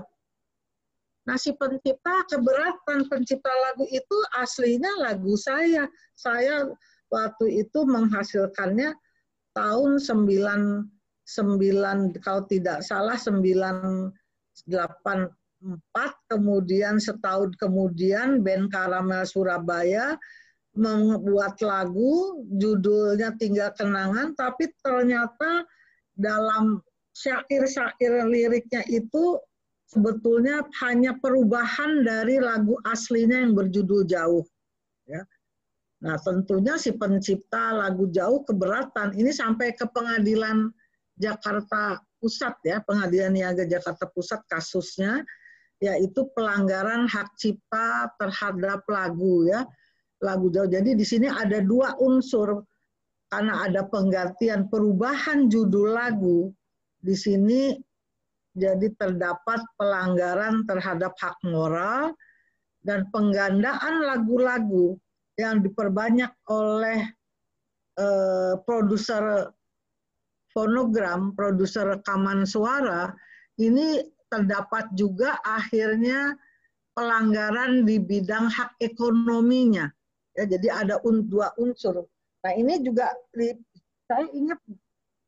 [1.26, 5.90] Nah si pencipta keberatan pencipta lagu itu aslinya lagu saya.
[6.14, 6.70] Saya
[7.10, 8.94] waktu itu menghasilkannya
[9.57, 10.90] tahun 9
[11.30, 14.10] sembilan kalau tidak salah sembilan
[14.66, 15.30] delapan
[15.60, 20.16] empat kemudian setahun kemudian band Karamel Surabaya
[20.80, 25.68] membuat lagu judulnya Tinggal Kenangan tapi ternyata
[26.15, 26.80] dalam
[27.11, 29.35] syair-syair liriknya itu
[29.91, 34.45] sebetulnya hanya perubahan dari lagu aslinya yang berjudul Jauh
[35.03, 35.22] ya.
[35.99, 40.72] Nah, tentunya si pencipta lagu Jauh keberatan ini sampai ke pengadilan
[41.19, 45.23] Jakarta Pusat ya, Pengadilan Niaga Jakarta Pusat kasusnya
[45.80, 49.64] yaitu pelanggaran hak cipta terhadap lagu ya,
[50.19, 50.67] lagu jauh.
[50.67, 52.63] Jadi di sini ada dua unsur
[53.29, 56.49] karena ada penggantian perubahan judul lagu
[56.99, 57.77] di sini
[58.57, 62.11] jadi terdapat pelanggaran terhadap hak moral
[62.83, 64.97] dan penggandaan lagu-lagu
[65.39, 66.99] yang diperbanyak oleh
[67.95, 69.53] eh, produser
[70.51, 73.13] fonogram, produser rekaman suara,
[73.61, 76.35] ini terdapat juga akhirnya
[76.97, 79.87] pelanggaran di bidang hak ekonominya.
[80.40, 82.07] Ya, jadi ada un, dua unsur.
[82.48, 83.11] Nah ini juga
[84.07, 84.56] saya ingat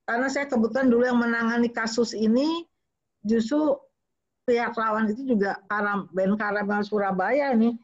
[0.07, 2.63] karena saya kebetulan dulu yang menangani kasus ini
[3.27, 3.75] justru
[4.47, 7.75] pihak lawan itu juga Karam, band Karamel Surabaya ini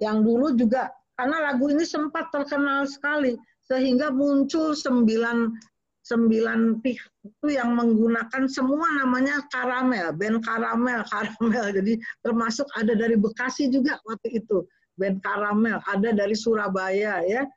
[0.00, 0.88] yang dulu juga
[1.20, 3.36] karena lagu ini sempat terkenal sekali
[3.68, 5.52] sehingga muncul sembilan
[6.00, 11.66] sembilan pihak itu yang menggunakan semua namanya karamel, band karamel, karamel.
[11.76, 14.64] Jadi termasuk ada dari Bekasi juga waktu itu,
[15.00, 17.48] band karamel, ada dari Surabaya ya.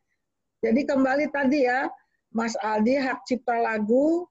[0.63, 1.91] Jadi kembali tadi ya,
[2.31, 4.23] Mas Aldi hak cipta lagu,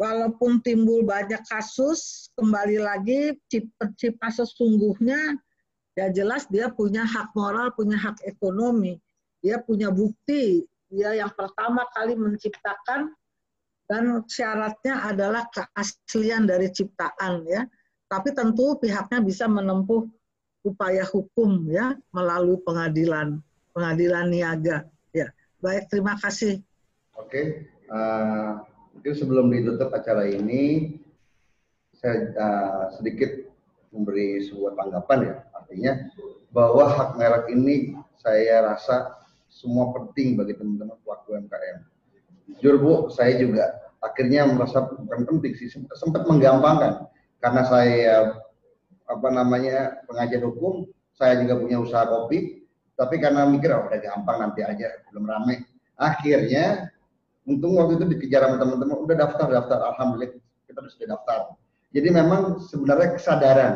[0.00, 3.36] walaupun timbul banyak kasus, kembali lagi
[4.00, 5.36] cipta sesungguhnya,
[5.92, 8.96] ya jelas dia punya hak moral, punya hak ekonomi,
[9.44, 13.12] dia punya bukti, dia yang pertama kali menciptakan
[13.92, 17.68] dan syaratnya adalah keaslian dari ciptaan ya.
[18.08, 20.04] Tapi tentu pihaknya bisa menempuh
[20.62, 23.38] upaya hukum ya melalui pengadilan
[23.74, 25.28] pengadilan niaga ya.
[25.62, 26.58] Baik, terima kasih.
[27.14, 28.62] Oke, uh,
[28.96, 30.96] mungkin sebelum ditutup acara ini
[31.94, 33.46] saya uh, sedikit
[33.94, 35.34] memberi sebuah tanggapan ya.
[35.54, 35.92] Artinya
[36.50, 41.92] bahwa hak merek ini saya rasa semua penting bagi teman-teman pelaku UMKM
[42.48, 47.06] jujur Bu, saya juga akhirnya merasa bukan penting sih, sempat menggampangkan
[47.38, 48.41] karena saya
[49.12, 52.64] apa namanya pengajar hukum, saya juga punya usaha kopi,
[52.96, 55.60] tapi karena mikir oh, udah gampang nanti aja belum ramai.
[56.00, 56.88] Akhirnya
[57.44, 60.32] untung waktu itu dikejar sama teman-teman udah daftar daftar alhamdulillah
[60.66, 61.38] kita sudah daftar.
[61.92, 63.74] Jadi memang sebenarnya kesadaran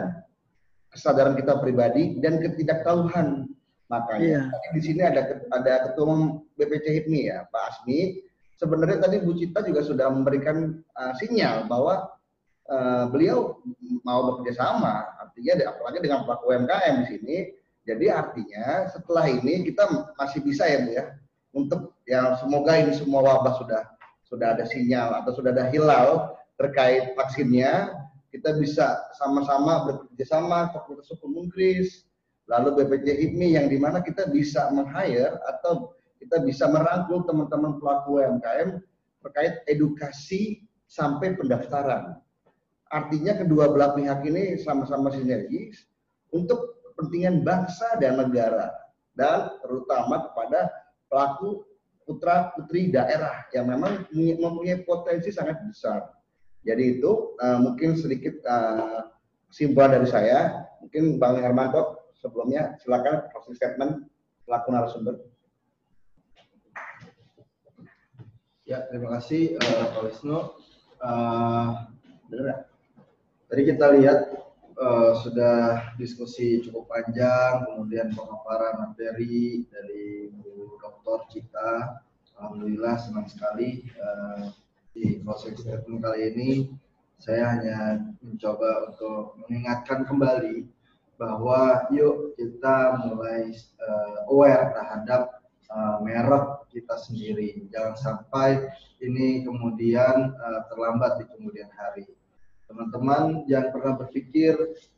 [0.96, 3.44] kesadaran kita pribadi dan ketidaktahuan
[3.86, 4.72] makanya yeah.
[4.72, 8.24] di sini ada ada ketua BPC HIPMI ya Pak Asmi
[8.56, 12.15] sebenarnya tadi Bu Cita juga sudah memberikan uh, sinyal bahwa
[12.70, 13.58] uh, beliau
[14.02, 17.36] mau bekerja sama, artinya apalagi dengan pelaku UMKM di sini.
[17.86, 19.86] Jadi artinya setelah ini kita
[20.18, 21.04] masih bisa ya Bu ya,
[21.54, 23.82] untuk ya semoga ini semua wabah sudah
[24.26, 27.94] sudah ada sinyal atau sudah ada hilal terkait vaksinnya,
[28.34, 32.02] kita bisa sama-sama bekerja sama Fakultas Hukum Inggris,
[32.50, 38.18] lalu BPJ IPMI yang di mana kita bisa meng-hire atau kita bisa merangkul teman-teman pelaku
[38.18, 38.82] UMKM
[39.22, 42.18] terkait edukasi sampai pendaftaran.
[42.86, 45.86] Artinya kedua belah pihak ini sama-sama sinergis
[46.30, 48.70] untuk kepentingan bangsa dan negara
[49.18, 50.70] dan terutama kepada
[51.10, 51.66] pelaku
[52.06, 56.14] putra putri daerah yang memang mempunyai potensi sangat besar.
[56.62, 59.10] Jadi itu uh, mungkin sedikit uh,
[59.50, 60.66] kesimpulan dari saya.
[60.82, 64.06] Mungkin Bang Hermanto sebelumnya silakan closing statement
[64.46, 65.14] pelaku narasumber.
[68.66, 70.38] Ya, terima kasih uh, Pak Wisnu.
[71.02, 71.86] Uh,
[73.46, 74.34] Tadi kita lihat
[74.74, 81.30] uh, sudah diskusi cukup panjang, kemudian pemaparan materi dari Bu Dr.
[81.30, 82.02] Cita.
[82.34, 84.50] Alhamdulillah senang sekali uh,
[84.90, 86.50] di closing statement kali ini
[87.22, 90.66] saya hanya mencoba untuk mengingatkan kembali
[91.14, 95.22] bahwa yuk kita mulai uh, aware terhadap
[95.70, 97.62] uh, merek kita sendiri.
[97.70, 98.58] Jangan sampai
[98.98, 102.10] ini kemudian uh, terlambat di kemudian hari
[102.66, 104.54] teman-teman jangan pernah berpikir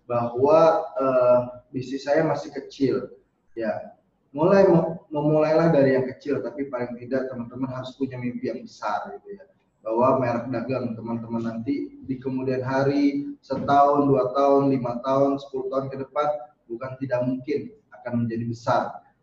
[0.08, 1.40] bahwa uh,
[1.72, 3.12] bisnis saya masih kecil.
[3.52, 3.96] Ya
[4.32, 4.68] mulai
[5.08, 9.44] memulailah dari yang kecil tapi paling tidak teman-teman harus punya mimpi yang besar gitu ya.
[9.80, 15.86] Bahwa merek dagang teman-teman nanti di kemudian hari setahun dua tahun lima tahun sepuluh tahun
[15.88, 16.28] ke depan
[16.68, 17.60] bukan tidak mungkin
[17.94, 18.82] akan menjadi besar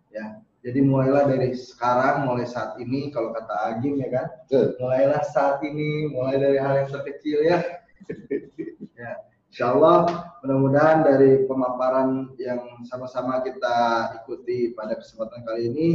[0.10, 0.42] ya.
[0.66, 4.26] Jadi mulailah dari sekarang mulai saat ini kalau kata Agim ya kan
[4.82, 7.62] mulailah saat ini mulai dari hal yang terkecil ya
[9.00, 9.12] ya,
[9.50, 13.78] insya Allah mudah-mudahan dari pemaparan yang sama-sama kita
[14.24, 15.90] ikuti pada kesempatan kali ini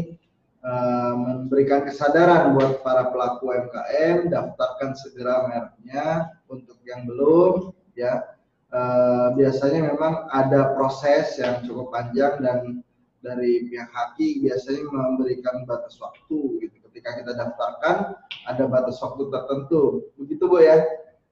[0.64, 6.34] uh, memberikan kesadaran buat para pelaku UMKM daftarkan segera mereknya.
[6.50, 8.26] Untuk yang belum ya
[8.74, 12.82] uh, biasanya memang ada proses yang cukup panjang dan
[13.20, 16.76] dari pihak haki biasanya memberikan batas waktu gitu.
[16.90, 18.18] Ketika kita daftarkan
[18.50, 20.10] ada batas waktu tertentu.
[20.18, 20.82] Begitu bu ya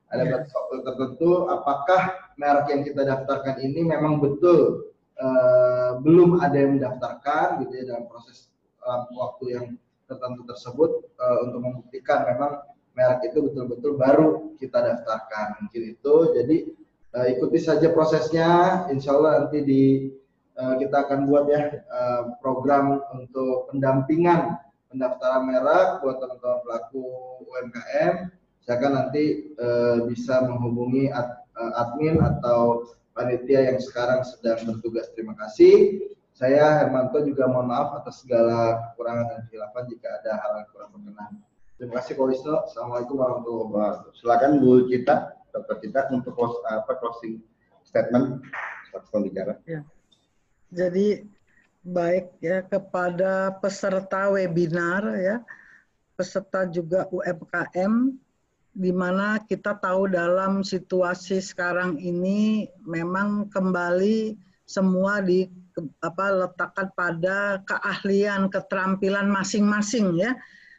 [0.08, 0.32] ada yeah.
[0.40, 2.02] batas waktu tertentu apakah
[2.40, 8.08] merek yang kita daftarkan ini memang betul uh, belum ada yang mendaftarkan gitu ya dalam
[8.08, 8.48] proses
[8.84, 9.66] uh, waktu yang
[10.08, 10.90] tertentu tersebut
[11.20, 12.64] uh, untuk membuktikan memang
[12.96, 16.56] merek itu betul-betul baru kita daftarkan mungkin itu jadi
[17.14, 18.84] uh, ikuti saja prosesnya.
[18.90, 19.82] Insya Allah nanti di
[20.58, 24.56] uh, kita akan buat ya uh, program untuk pendampingan
[24.88, 27.04] pendaftaran merek buat teman-teman pelaku
[27.44, 28.14] UMKM
[28.68, 32.84] silakan nanti uh, bisa menghubungi ad, uh, admin atau
[33.16, 35.08] panitia yang sekarang sedang bertugas.
[35.16, 36.04] Terima kasih.
[36.36, 40.90] Saya Hermanto juga mohon maaf atas segala kekurangan dan kehilafan jika ada hal yang kurang
[40.92, 41.32] berkenan.
[41.80, 42.54] Terima kasih Pak Wisnu.
[42.68, 44.10] Assalamualaikum warahmatullahi wabarakatuh.
[44.20, 45.16] Silakan Bu Cita,
[45.48, 45.76] Dr.
[45.80, 47.40] Cita untuk close, apa, closing
[47.88, 48.44] statement
[49.08, 49.56] pembicara.
[49.64, 49.80] Ya.
[50.76, 51.24] Jadi
[51.88, 55.40] baik ya kepada peserta webinar ya,
[56.20, 58.27] peserta juga UMKM
[58.78, 64.38] di mana kita tahu dalam situasi sekarang ini memang kembali
[64.70, 65.50] semua di
[65.98, 70.38] apa letakkan pada keahlian keterampilan masing-masing ya.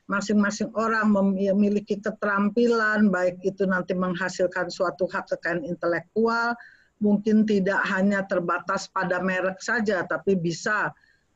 [0.10, 6.58] Masing-masing orang memiliki keterampilan baik itu nanti menghasilkan suatu hak kekayaan intelektual
[6.98, 10.90] mungkin tidak hanya terbatas pada merek saja tapi bisa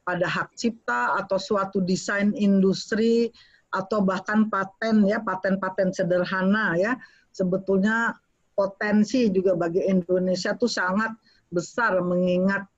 [0.03, 3.29] pada hak cipta atau suatu desain industri
[3.73, 6.93] atau bahkan paten ya paten-paten sederhana ya.
[7.33, 8.13] Sebetulnya
[8.53, 11.17] potensi juga bagi Indonesia itu sangat
[11.49, 12.69] besar mengingat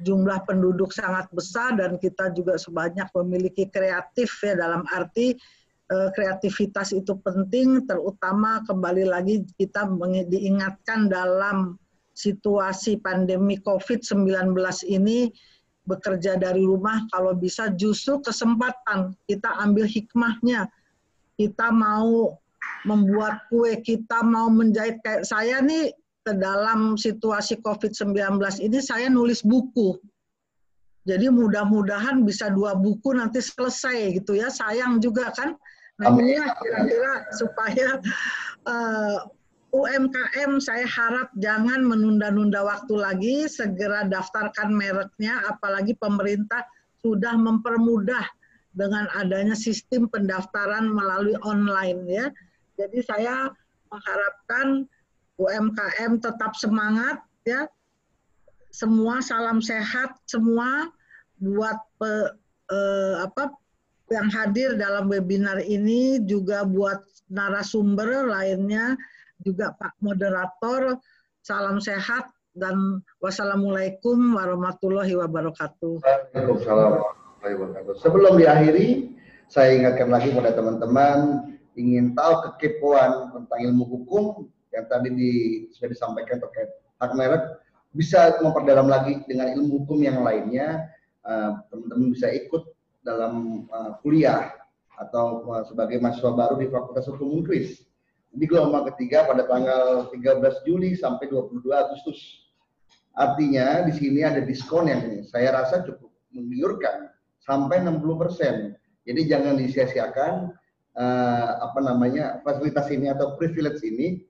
[0.00, 5.36] jumlah penduduk sangat besar dan kita juga sebanyak memiliki kreatif ya dalam arti
[5.92, 9.86] eh, kreativitas itu penting terutama kembali lagi kita
[10.26, 11.76] diingatkan dalam
[12.16, 14.56] situasi pandemi COVID-19
[14.88, 15.30] ini
[15.90, 20.70] bekerja dari rumah kalau bisa justru kesempatan kita ambil hikmahnya.
[21.34, 22.38] Kita mau
[22.86, 25.02] membuat kue kita mau menjahit.
[25.02, 25.90] Kayak saya nih
[26.22, 29.98] ke dalam situasi COVID-19 ini saya nulis buku.
[31.08, 34.52] Jadi mudah-mudahan bisa dua buku nanti selesai gitu ya.
[34.52, 35.58] Sayang juga kan
[36.00, 38.00] nah ini kira-kira supaya
[38.64, 39.28] uh,
[39.70, 46.66] UMKM saya harap jangan menunda-nunda waktu lagi, segera daftarkan mereknya, apalagi pemerintah
[46.98, 48.26] sudah mempermudah
[48.74, 52.26] dengan adanya sistem pendaftaran melalui online ya.
[52.78, 53.50] Jadi saya
[53.90, 54.86] mengharapkan
[55.38, 57.70] UMKM tetap semangat ya.
[58.70, 60.90] Semua salam sehat semua
[61.42, 62.10] buat pe,
[62.70, 63.50] eh, apa
[64.10, 68.98] yang hadir dalam webinar ini juga buat narasumber lainnya
[69.44, 71.00] juga Pak Moderator.
[71.40, 76.04] Salam sehat dan wassalamualaikum warahmatullahi wabarakatuh.
[76.04, 77.94] Waalaikumsalam warahmatullahi wabarakatuh.
[78.04, 79.16] Sebelum diakhiri,
[79.48, 84.24] saya ingatkan lagi pada teman-teman ingin tahu kekepoan tentang ilmu hukum
[84.70, 85.32] yang tadi di,
[85.74, 87.42] sudah disampaikan terkait hak merek
[87.90, 90.86] bisa memperdalam lagi dengan ilmu hukum yang lainnya
[91.26, 92.62] eh, teman-teman bisa ikut
[93.00, 94.52] dalam uh, kuliah
[95.00, 97.80] atau uh, sebagai mahasiswa baru di Fakultas Hukum Unkris
[98.30, 102.46] di gelombang ketiga pada tanggal 13 Juli sampai 22 Agustus.
[103.18, 107.10] Artinya di sini ada diskon yang saya rasa cukup menggiurkan
[107.42, 108.78] sampai 60 persen.
[109.02, 110.54] Jadi jangan disia-siakan
[110.94, 114.22] uh, apa namanya fasilitas ini atau privilege ini